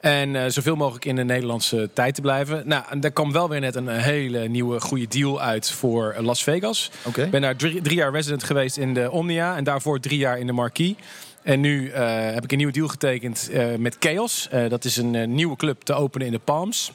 En 0.00 0.36
eh, 0.36 0.50
zoveel 0.50 0.76
mogelijk 0.76 1.04
in 1.04 1.16
de 1.16 1.24
Nederlandse 1.24 1.90
tijd 1.92 2.14
te 2.14 2.20
blijven. 2.20 2.62
Nou, 2.68 2.84
en 2.90 3.00
daar 3.00 3.10
kwam 3.10 3.32
wel 3.32 3.48
weer 3.48 3.60
net 3.60 3.74
een 3.74 3.88
hele 3.88 4.48
nieuwe 4.48 4.80
goede 4.80 5.08
deal 5.08 5.40
uit 5.40 5.70
voor 5.70 6.14
Las 6.18 6.42
Vegas. 6.42 6.90
Oké. 7.04 7.22
Ik 7.22 7.30
ben 7.30 7.40
daar 7.40 7.56
drie, 7.56 7.82
drie 7.82 7.96
jaar 7.96 8.12
resident 8.12 8.42
geweest 8.44 8.76
in 8.76 8.94
de 8.94 9.10
Omnia. 9.10 9.56
En 9.56 9.64
daarvoor 9.64 10.00
drie 10.00 10.18
jaar 10.18 10.38
in 10.38 10.46
de 10.46 10.52
Marquis. 10.52 10.94
En 11.42 11.60
nu 11.60 11.92
heb 11.94 12.44
ik 12.44 12.50
een 12.50 12.56
nieuwe 12.56 12.72
deal 12.72 12.88
getekend 12.88 13.50
met 13.78 13.96
Chaos. 14.00 14.48
Dat 14.68 14.84
is 14.84 14.96
een 14.96 15.34
nieuwe 15.34 15.56
club 15.56 15.82
te 15.82 15.92
openen 15.94 16.26
in 16.26 16.32
de 16.32 16.38
Palms. 16.38 16.92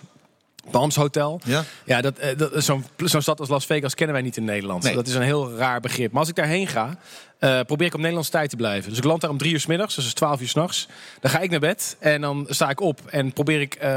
Palms 0.72 0.96
Hotel. 0.96 1.42
Ja. 1.46 1.64
Ja, 1.86 2.02
dat, 2.02 2.18
eh, 2.18 2.38
dat, 2.38 2.52
zo'n 2.64 2.86
zo'n 2.98 3.22
stad 3.22 3.40
als 3.40 3.50
Las 3.50 3.66
Vegas 3.66 3.96
kennen 3.96 4.16
wij 4.16 4.24
niet 4.24 4.38
in 4.38 4.46
Nederland. 4.46 4.84
Nee. 4.84 4.94
Dat 4.94 5.08
is 5.08 5.14
een 5.14 5.22
heel 5.22 5.56
raar 5.56 5.80
begrip. 5.80 6.12
Maar 6.12 6.20
als 6.20 6.30
ik 6.30 6.36
daarheen 6.36 6.68
ga, 6.68 6.98
eh, 7.40 7.60
probeer 7.66 7.88
ik 7.88 7.94
op 7.94 8.00
Nederlandse 8.00 8.32
tijd 8.32 8.50
te 8.50 8.56
blijven. 8.56 8.90
Dus 8.90 8.98
ik 8.98 9.04
land 9.04 9.22
daar 9.22 9.30
om 9.30 9.38
drie 9.38 9.54
uur 9.54 9.60
s 9.60 9.66
middags, 9.66 9.96
dus 9.96 10.04
dat 10.04 10.14
is 10.14 10.20
twaalf 10.20 10.42
uur 10.42 10.48
s'nachts. 10.48 10.88
Dan 11.20 11.32
ga 11.32 11.40
ik 11.40 11.50
naar 11.50 11.60
bed 11.60 11.98
en 12.00 12.22
dan 12.22 12.46
sta 12.50 12.70
ik 12.70 12.82
op 12.82 13.00
en 13.10 13.34
probeer 13.34 13.62
ik 13.62 13.76
eh, 13.76 13.90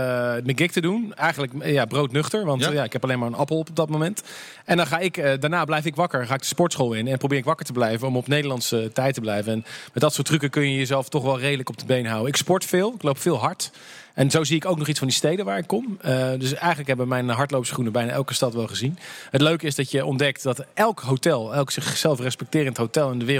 mijn 0.45 0.57
gig 0.57 0.73
te 0.73 0.81
doen. 0.81 1.15
Eigenlijk 1.15 1.53
eh, 1.59 1.73
ja, 1.73 1.85
broodnuchter, 1.85 2.45
want 2.45 2.63
Ja. 2.63 2.71
ja, 2.71 2.85
ik 2.85 2.93
heb 2.93 3.05
alleen 3.05 3.19
maar 3.19 3.29
een 3.29 3.35
appel 3.35 3.59
op 3.59 3.69
op 3.69 3.77
dat 3.77 3.89
moment. 3.89 4.23
En 4.65 4.77
dan 4.77 4.87
ga 4.87 4.99
ik, 4.99 5.41
daarna 5.41 5.65
blijf 5.65 5.85
ik 5.85 5.95
wakker, 5.97 6.27
ga 6.27 6.35
ik 6.35 6.41
de 6.41 6.47
sportschool 6.47 6.93
in 6.93 7.09
en 7.09 7.19
probeer 7.19 7.39
ik 7.39 7.45
wakker 7.45 7.67
te 7.67 7.73
blijven 7.73 8.09
om 8.09 8.17
op 8.17 8.29
Nederlandse 8.29 8.91
tijd 8.93 9.15
te 9.15 9.21
blijven. 9.21 9.53
En 9.53 9.65
met 9.93 10.03
dat 10.03 10.15
soort 10.15 10.27
trucken 10.27 10.51
kun 10.51 10.71
je 10.71 10.77
jezelf 10.77 11.09
toch 11.09 11.23
wel 11.23 11.39
redelijk 11.39 11.69
op 11.69 11.79
de 11.79 11.87
been 11.87 12.07
houden. 12.07 12.29
Ik 12.29 12.37
sport 12.37 12.65
veel, 12.65 12.95
ik 12.95 13.03
loop 13.03 13.19
veel 13.19 13.39
hard. 13.39 13.71
En 14.15 14.31
zo 14.31 14.45
zie 14.45 14.57
ik 14.57 14.67
ook 14.67 14.79
nog 14.79 14.89
iets 14.89 14.99
van 14.99 15.09
die 15.09 15.17
steden 15.17 15.45
waar 15.45 15.59
ik 15.59 15.67
kom. 15.67 15.99
Dus 16.39 16.55
eigenlijk 16.55 16.89
hebben 16.89 17.09
mijn 17.09 17.29
hardloopschoenen 17.29 17.93
bijna 17.93 18.13
elke 18.13 18.35
stad 18.35 18.55
wel 18.55 18.67
gezien. 18.67 18.99
Het 19.31 19.41
leuke 19.41 19.67
is 19.67 19.75
dat 19.75 19.91
je 19.91 20.05
ontdekt 20.05 20.43
dat 20.43 20.65
elk 20.75 21.01
hotel, 21.01 21.55
elk 21.55 21.71
zichzelf 21.71 22.21
respecterend 22.21 22.77
hotel 22.77 23.11
in 23.11 23.19
de 23.19 23.25
wereld 23.25 23.32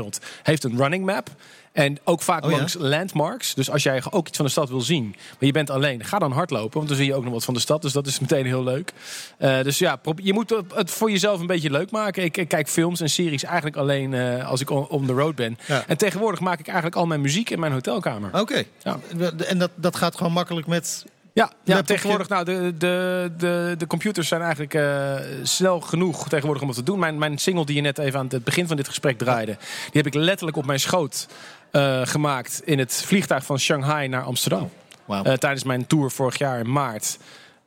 heeft 0.43 0.65
een 0.65 0.77
running 0.77 1.05
map. 1.05 1.31
En 1.73 1.99
ook 2.05 2.23
vaak 2.23 2.45
Oh 2.45 2.51
ja? 2.51 2.57
langs 2.57 2.75
landmarks. 2.79 3.55
Dus 3.55 3.71
als 3.71 3.83
jij 3.83 4.03
ook 4.11 4.29
iets 4.29 4.37
van 4.37 4.47
de 4.47 4.53
stad 4.53 4.69
wil 4.69 4.81
zien, 4.81 5.05
maar 5.05 5.37
je 5.39 5.53
bent 5.53 5.71
alleen, 5.71 6.05
ga 6.05 6.19
dan 6.19 6.33
hardlopen. 6.33 6.77
Want 6.77 6.89
dan 6.89 6.97
zie 6.97 7.07
je 7.07 7.15
ook 7.15 7.25
nog 7.25 7.33
wat 7.33 7.45
van 7.45 7.55
de 7.55 7.61
stad. 7.61 7.83
Dus 7.83 7.93
dat 7.93 8.07
is 8.07 8.19
meteen 8.19 8.47
heel 8.47 8.65
leuk. 8.65 8.93
Eh, 9.39 9.63
dus 9.63 9.79
ja, 9.79 10.01
je 10.17 10.33
moet 10.33 10.63
het 10.75 10.91
voor 10.91 11.11
jezelf 11.11 11.41
een 11.41 11.47
beetje 11.47 11.71
leuk 11.71 11.91
maken. 11.91 12.25
Ik, 12.25 12.37
ik 12.37 12.49
kijk 12.49 12.69
films 12.69 13.01
en 13.01 13.11
series 13.11 13.45
eigenlijk 13.45 13.77
alleen 13.77 14.15
eh, 14.15 14.49
als 14.49 14.61
ik 14.61 14.71
on, 14.71 14.89
on 14.89 15.07
the 15.07 15.13
road 15.13 15.35
ben. 15.35 15.59
Ja. 15.67 15.85
En 15.87 15.97
tegenwoordig 15.97 16.41
maak 16.41 16.59
ik 16.59 16.67
eigenlijk 16.67 16.97
al 16.97 17.07
mijn 17.07 17.21
muziek 17.21 17.51
in 17.51 17.61
mijn 17.61 17.73
hotelkamer. 17.73 18.41
Oké. 18.41 18.63
Ja. 18.83 18.99
En 19.47 19.59
dat, 19.59 19.71
dat 19.75 19.97
gaat 19.97 20.17
gewoon 20.17 20.33
makkelijk 20.33 20.67
met... 20.67 21.05
Ja, 21.35 21.51
ja 21.65 21.83
tegenwoordig, 21.83 22.29
nou, 22.29 22.45
de, 22.45 22.75
de, 22.79 23.31
de, 23.37 23.75
de 23.79 23.87
computers 23.87 24.29
zijn 24.29 24.41
eigenlijk 24.41 24.75
eh, 24.75 25.15
snel 25.43 25.81
genoeg 25.81 26.29
tegenwoordig 26.29 26.63
om 26.63 26.69
het 26.69 26.77
te 26.77 26.85
doen. 26.85 26.99
Mijn, 26.99 27.19
mijn 27.19 27.39
single 27.39 27.67
die 27.67 27.77
je 27.77 27.81
net 27.81 27.99
even 27.99 28.19
aan 28.19 28.29
het 28.29 28.45
begin 28.45 28.67
van 28.67 28.77
dit 28.77 28.89
gesprek 28.89 29.19
draaide, 29.19 29.57
die 29.91 30.03
heb 30.03 30.07
ik 30.07 30.15
letterlijk 30.15 30.57
op 30.57 30.67
mijn 30.67 30.81
schoot 30.81 31.29
eh, 31.71 32.01
gemaakt 32.05 32.63
in 32.65 32.79
het 32.79 33.03
vliegtuig 33.07 33.45
van 33.45 33.59
Shanghai 33.59 34.09
naar 34.09 34.23
Amsterdam. 34.23 34.71
Eh, 35.09 35.33
tijdens 35.33 35.65
mijn 35.65 35.87
tour 35.87 36.11
vorig 36.11 36.39
jaar 36.39 36.59
in 36.59 36.73
maart. 36.73 37.19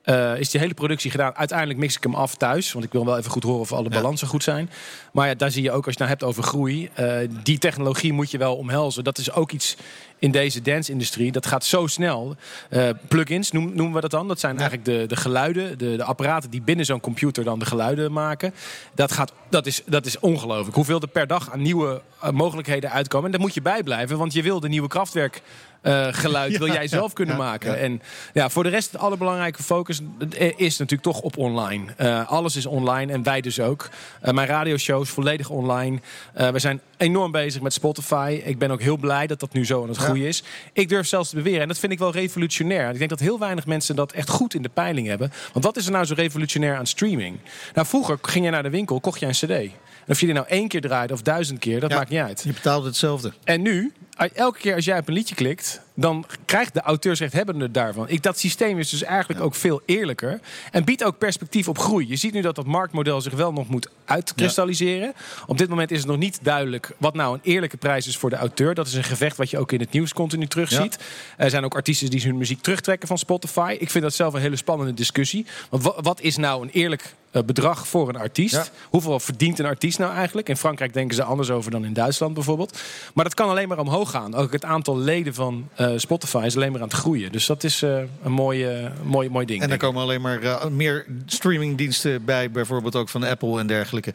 Eh, 0.06 0.38
is 0.38 0.50
die 0.50 0.60
hele 0.60 0.74
productie 0.74 1.10
gedaan. 1.10 1.34
Uiteindelijk 1.36 1.78
mix 1.78 1.96
ik 1.96 2.02
hem 2.02 2.14
af 2.14 2.34
thuis. 2.34 2.72
Want 2.72 2.84
ik 2.84 2.92
wil 2.92 3.04
wel 3.04 3.18
even 3.18 3.30
goed 3.30 3.42
horen 3.42 3.60
of 3.60 3.72
alle 3.72 3.88
Ja. 3.90 3.94
balansen 3.96 4.28
goed 4.28 4.42
zijn. 4.42 4.70
Maar 5.12 5.28
ja, 5.28 5.34
daar 5.34 5.50
zie 5.50 5.62
je 5.62 5.70
ook, 5.70 5.76
als 5.76 5.84
je 5.84 5.90
het 5.90 5.98
nou 5.98 6.10
hebt 6.10 6.22
over 6.24 6.42
groei. 6.42 6.88
eh, 6.94 7.16
die 7.42 7.58
technologie 7.58 8.12
moet 8.12 8.30
je 8.30 8.38
wel 8.38 8.56
omhelzen. 8.56 9.04
Dat 9.04 9.18
is 9.18 9.32
ook 9.32 9.52
iets 9.52 9.76
in 10.18 10.30
deze 10.30 10.62
dance-industrie. 10.62 11.32
Dat 11.32 11.46
gaat 11.46 11.64
zo 11.64 11.86
snel. 11.86 12.36
Eh, 12.70 12.88
plugins 13.08 13.50
noem- 13.52 13.74
noemen 13.74 13.94
we 13.94 14.00
dat 14.00 14.10
dan. 14.10 14.28
Dat 14.28 14.40
zijn 14.40 14.58
eigenlijk 14.58 14.84
de, 14.88 15.04
de 15.06 15.16
geluiden, 15.16 15.78
de, 15.78 15.96
de 15.96 16.04
apparaten 16.04 16.50
die 16.50 16.62
binnen 16.62 16.84
zo'n 16.84 17.00
computer 17.00 17.44
dan 17.44 17.58
de 17.58 17.64
geluiden 17.66 18.12
maken. 18.12 18.54
Dat, 18.94 19.12
gaat, 19.12 19.32
dat, 19.50 19.66
is, 19.66 19.82
dat 19.86 20.06
is 20.06 20.18
ongelooflijk. 20.18 20.74
Hoeveel 20.76 21.00
er 21.00 21.08
per 21.08 21.26
dag 21.26 21.50
aan 21.52 21.62
nieuwe 21.62 22.02
mogelijkheden 22.32 22.90
uitkomen. 22.90 23.26
En 23.26 23.32
daar 23.32 23.40
moet 23.40 23.54
je 23.54 23.62
bij 23.62 23.82
blijven, 23.82 24.18
want 24.18 24.32
je 24.32 24.42
wil 24.42 24.60
de 24.60 24.68
nieuwe 24.68 24.88
krachtwerk. 24.88 25.42
Eh, 25.86 26.06
geluid 26.10 26.58
wil 26.58 26.72
jij 26.80 26.88
zelf 26.88 27.12
kunnen 27.12 27.36
maken. 27.36 27.78
En 27.78 28.02
ja, 28.32 28.50
voor 28.50 28.62
de 28.62 28.68
rest, 28.68 28.92
de 28.92 28.98
allerbelangrijke 28.98 29.62
focus 29.62 30.00
eh, 30.38 30.52
is 30.56 30.78
natuurlijk 30.78 31.02
toch 31.02 31.20
op 31.20 31.36
online. 31.36 31.92
Eh, 31.96 32.30
alles 32.30 32.56
is 32.56 32.66
online 32.66 33.12
en 33.12 33.22
wij 33.22 33.40
dus 33.40 33.60
ook. 33.60 33.88
Eh, 34.20 34.32
mijn 34.32 34.48
radioshows 34.48 35.10
volledig 35.10 35.48
online. 35.48 36.00
We 36.32 36.58
zijn 36.58 36.80
enorm 36.96 37.30
bezig 37.30 37.62
met 37.62 37.72
Spotify. 37.72 38.40
Ik 38.44 38.58
ben 38.58 38.70
ook 38.70 38.80
heel 38.80 38.96
blij 38.96 39.26
dat 39.26 39.40
dat 39.40 39.52
nu 39.52 39.66
zo 39.66 39.82
aan 39.82 39.88
het 39.88 39.96
groeien 39.96 40.26
is. 40.26 40.42
Ik 40.72 40.88
durf 40.88 41.06
zelfs 41.06 41.28
te 41.28 41.36
beweren, 41.36 41.60
en 41.60 41.68
dat 41.68 41.78
vind 41.78 41.92
ik 41.92 41.98
wel 41.98 42.12
revolutionair. 42.12 42.90
Ik 42.90 42.98
denk 42.98 43.10
dat 43.10 43.20
heel 43.20 43.38
weinig 43.38 43.66
mensen 43.66 43.96
dat 43.96 44.12
echt 44.12 44.28
goed 44.28 44.54
in 44.54 44.62
de 44.62 44.68
peiling 44.68 45.06
hebben. 45.06 45.32
Want 45.52 45.64
wat 45.64 45.76
is 45.76 45.86
er 45.86 45.92
nou 45.92 46.04
zo 46.04 46.14
revolutionair 46.14 46.76
aan 46.76 46.86
streaming? 46.86 47.38
Nou, 47.74 47.86
vroeger 47.86 48.18
ging 48.22 48.44
je 48.44 48.50
naar 48.50 48.62
de 48.62 48.70
winkel, 48.70 49.00
kocht 49.00 49.20
je 49.20 49.26
een 49.26 49.32
cd. 49.32 49.72
Of 50.08 50.20
je 50.20 50.26
die 50.26 50.34
nou 50.34 50.46
één 50.48 50.68
keer 50.68 50.80
draaide 50.80 51.12
of 51.12 51.22
duizend 51.22 51.58
keer, 51.58 51.80
dat 51.80 51.90
Ja. 51.90 51.96
maakt 51.96 52.10
niet 52.10 52.20
uit. 52.20 52.42
Je 52.44 52.52
betaalt 52.52 52.84
hetzelfde. 52.84 53.32
En 53.44 53.62
nu, 53.62 53.92
elke 54.34 54.58
keer 54.58 54.74
als 54.74 54.84
jij 54.84 54.98
op 54.98 55.08
een 55.08 55.14
liedje 55.14 55.34
klikt, 55.34 55.80
dan 55.98 56.24
krijgt 56.44 56.74
de 56.74 56.80
auteursrechthebbende 56.80 57.70
daarvan. 57.70 58.08
Ik, 58.08 58.22
dat 58.22 58.38
systeem 58.38 58.78
is 58.78 58.90
dus 58.90 59.02
eigenlijk 59.02 59.40
ook 59.40 59.54
veel 59.54 59.82
eerlijker. 59.86 60.40
En 60.70 60.84
biedt 60.84 61.04
ook 61.04 61.18
perspectief 61.18 61.68
op 61.68 61.78
groei. 61.78 62.08
Je 62.08 62.16
ziet 62.16 62.32
nu 62.32 62.40
dat 62.40 62.54
dat 62.54 62.66
marktmodel 62.66 63.20
zich 63.20 63.32
wel 63.32 63.52
nog 63.52 63.68
moet 63.68 63.88
uitkristalliseren. 64.04 65.12
Op 65.46 65.58
dit 65.58 65.68
moment 65.68 65.90
is 65.90 65.98
het 65.98 66.06
nog 66.06 66.16
niet 66.16 66.38
duidelijk 66.42 66.90
wat 66.98 67.14
nou 67.14 67.34
een 67.34 67.40
eerlijke 67.42 67.76
prijs 67.76 68.06
is 68.06 68.16
voor 68.16 68.30
de 68.30 68.36
auteur. 68.36 68.74
Dat 68.74 68.86
is 68.86 68.94
een 68.94 69.04
gevecht 69.04 69.36
wat 69.36 69.50
je 69.50 69.58
ook 69.58 69.72
in 69.72 69.80
het 69.80 69.92
nieuws 69.92 70.12
continu 70.12 70.46
terugziet. 70.46 70.98
Er 71.36 71.50
zijn 71.50 71.64
ook 71.64 71.74
artiesten 71.74 72.10
die 72.10 72.22
hun 72.22 72.36
muziek 72.36 72.62
terugtrekken 72.62 73.08
van 73.08 73.18
Spotify. 73.18 73.76
Ik 73.78 73.90
vind 73.90 74.04
dat 74.04 74.14
zelf 74.14 74.34
een 74.34 74.40
hele 74.40 74.56
spannende 74.56 74.94
discussie. 74.94 75.46
Want 75.70 75.82
wa- 75.82 76.00
wat 76.02 76.20
is 76.20 76.36
nou 76.36 76.62
een 76.62 76.70
eerlijk 76.72 77.14
eh, 77.30 77.42
bedrag 77.42 77.88
voor 77.88 78.08
een 78.08 78.16
artiest? 78.16 78.54
Ja. 78.54 78.64
Hoeveel 78.90 79.20
verdient 79.20 79.58
een 79.58 79.66
artiest 79.66 79.98
nou 79.98 80.12
eigenlijk? 80.14 80.48
In 80.48 80.56
Frankrijk 80.56 80.92
denken 80.94 81.14
ze 81.16 81.22
anders 81.22 81.50
over 81.50 81.70
dan 81.70 81.84
in 81.84 81.92
Duitsland 81.92 82.34
bijvoorbeeld. 82.34 82.78
Maar 83.14 83.24
dat 83.24 83.34
kan 83.34 83.48
alleen 83.48 83.68
maar 83.68 83.78
omhoog 83.78 84.10
gaan. 84.10 84.34
Ook 84.34 84.52
het 84.52 84.64
aantal 84.64 84.98
leden 84.98 85.34
van 85.34 85.68
eh, 85.92 85.98
Spotify 85.98 86.42
is 86.44 86.56
alleen 86.56 86.72
maar 86.72 86.80
aan 86.80 86.88
het 86.88 86.96
groeien. 86.96 87.32
Dus 87.32 87.46
dat 87.46 87.64
is 87.64 87.82
eh, 87.82 87.98
een 88.22 88.32
mooie, 88.32 88.90
mooi, 89.02 89.28
mooi 89.28 89.46
ding. 89.46 89.62
En 89.62 89.70
er 89.70 89.76
komen 89.76 90.02
alleen 90.02 90.20
maar 90.20 90.42
eh, 90.42 90.66
meer 90.66 91.06
streamingdiensten 91.26 92.24
bij, 92.24 92.50
bijvoorbeeld 92.50 92.96
ook 92.96 93.08
van 93.08 93.22
Apple 93.22 93.58
en 93.58 93.66
dergelijke. 93.66 94.12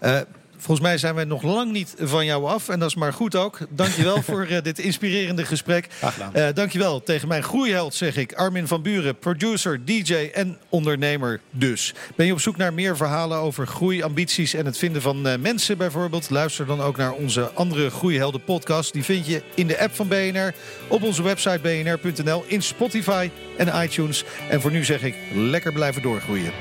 Ja. 0.00 0.24
Volgens 0.62 0.86
mij 0.86 0.98
zijn 0.98 1.14
we 1.14 1.24
nog 1.24 1.42
lang 1.42 1.72
niet 1.72 1.94
van 1.98 2.24
jou 2.24 2.46
af. 2.46 2.68
En 2.68 2.78
dat 2.78 2.88
is 2.88 2.94
maar 2.94 3.12
goed 3.12 3.36
ook. 3.36 3.58
Dankjewel 3.68 4.22
voor 4.32 4.42
eh, 4.44 4.62
dit 4.62 4.78
inspirerende 4.78 5.44
gesprek. 5.44 5.88
Eh, 6.32 6.48
dankjewel 6.54 7.02
tegen 7.02 7.28
mijn 7.28 7.42
groeiheld, 7.42 7.94
zeg 7.94 8.16
ik. 8.16 8.32
Armin 8.32 8.66
van 8.66 8.82
Buren, 8.82 9.18
producer, 9.18 9.84
DJ 9.84 10.14
en 10.14 10.58
ondernemer 10.68 11.40
dus. 11.50 11.94
Ben 12.14 12.26
je 12.26 12.32
op 12.32 12.40
zoek 12.40 12.56
naar 12.56 12.74
meer 12.74 12.96
verhalen 12.96 13.38
over 13.38 13.66
groei, 13.66 14.02
ambities 14.02 14.54
en 14.54 14.66
het 14.66 14.78
vinden 14.78 15.02
van 15.02 15.26
eh, 15.26 15.38
mensen 15.38 15.78
bijvoorbeeld? 15.78 16.30
Luister 16.30 16.66
dan 16.66 16.80
ook 16.80 16.96
naar 16.96 17.12
onze 17.12 17.50
andere 17.54 17.90
Groeihelden 17.90 18.44
podcast. 18.44 18.92
Die 18.92 19.04
vind 19.04 19.26
je 19.26 19.42
in 19.54 19.66
de 19.66 19.80
app 19.80 19.94
van 19.94 20.08
BNR, 20.08 20.54
op 20.88 21.02
onze 21.02 21.22
website 21.22 21.60
bnr.nl, 21.62 22.44
in 22.46 22.62
Spotify 22.62 23.30
en 23.56 23.82
iTunes. 23.82 24.24
En 24.48 24.60
voor 24.60 24.70
nu 24.70 24.84
zeg 24.84 25.02
ik, 25.02 25.14
lekker 25.34 25.72
blijven 25.72 26.02
doorgroeien. 26.02 26.52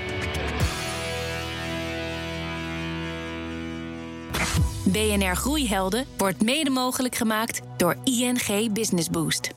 BNR 4.91 5.35
Groeihelden 5.35 6.05
wordt 6.17 6.41
mede 6.43 6.69
mogelijk 6.69 7.15
gemaakt 7.15 7.61
door 7.77 7.95
ING 8.03 8.73
Business 8.73 9.09
Boost. 9.09 9.49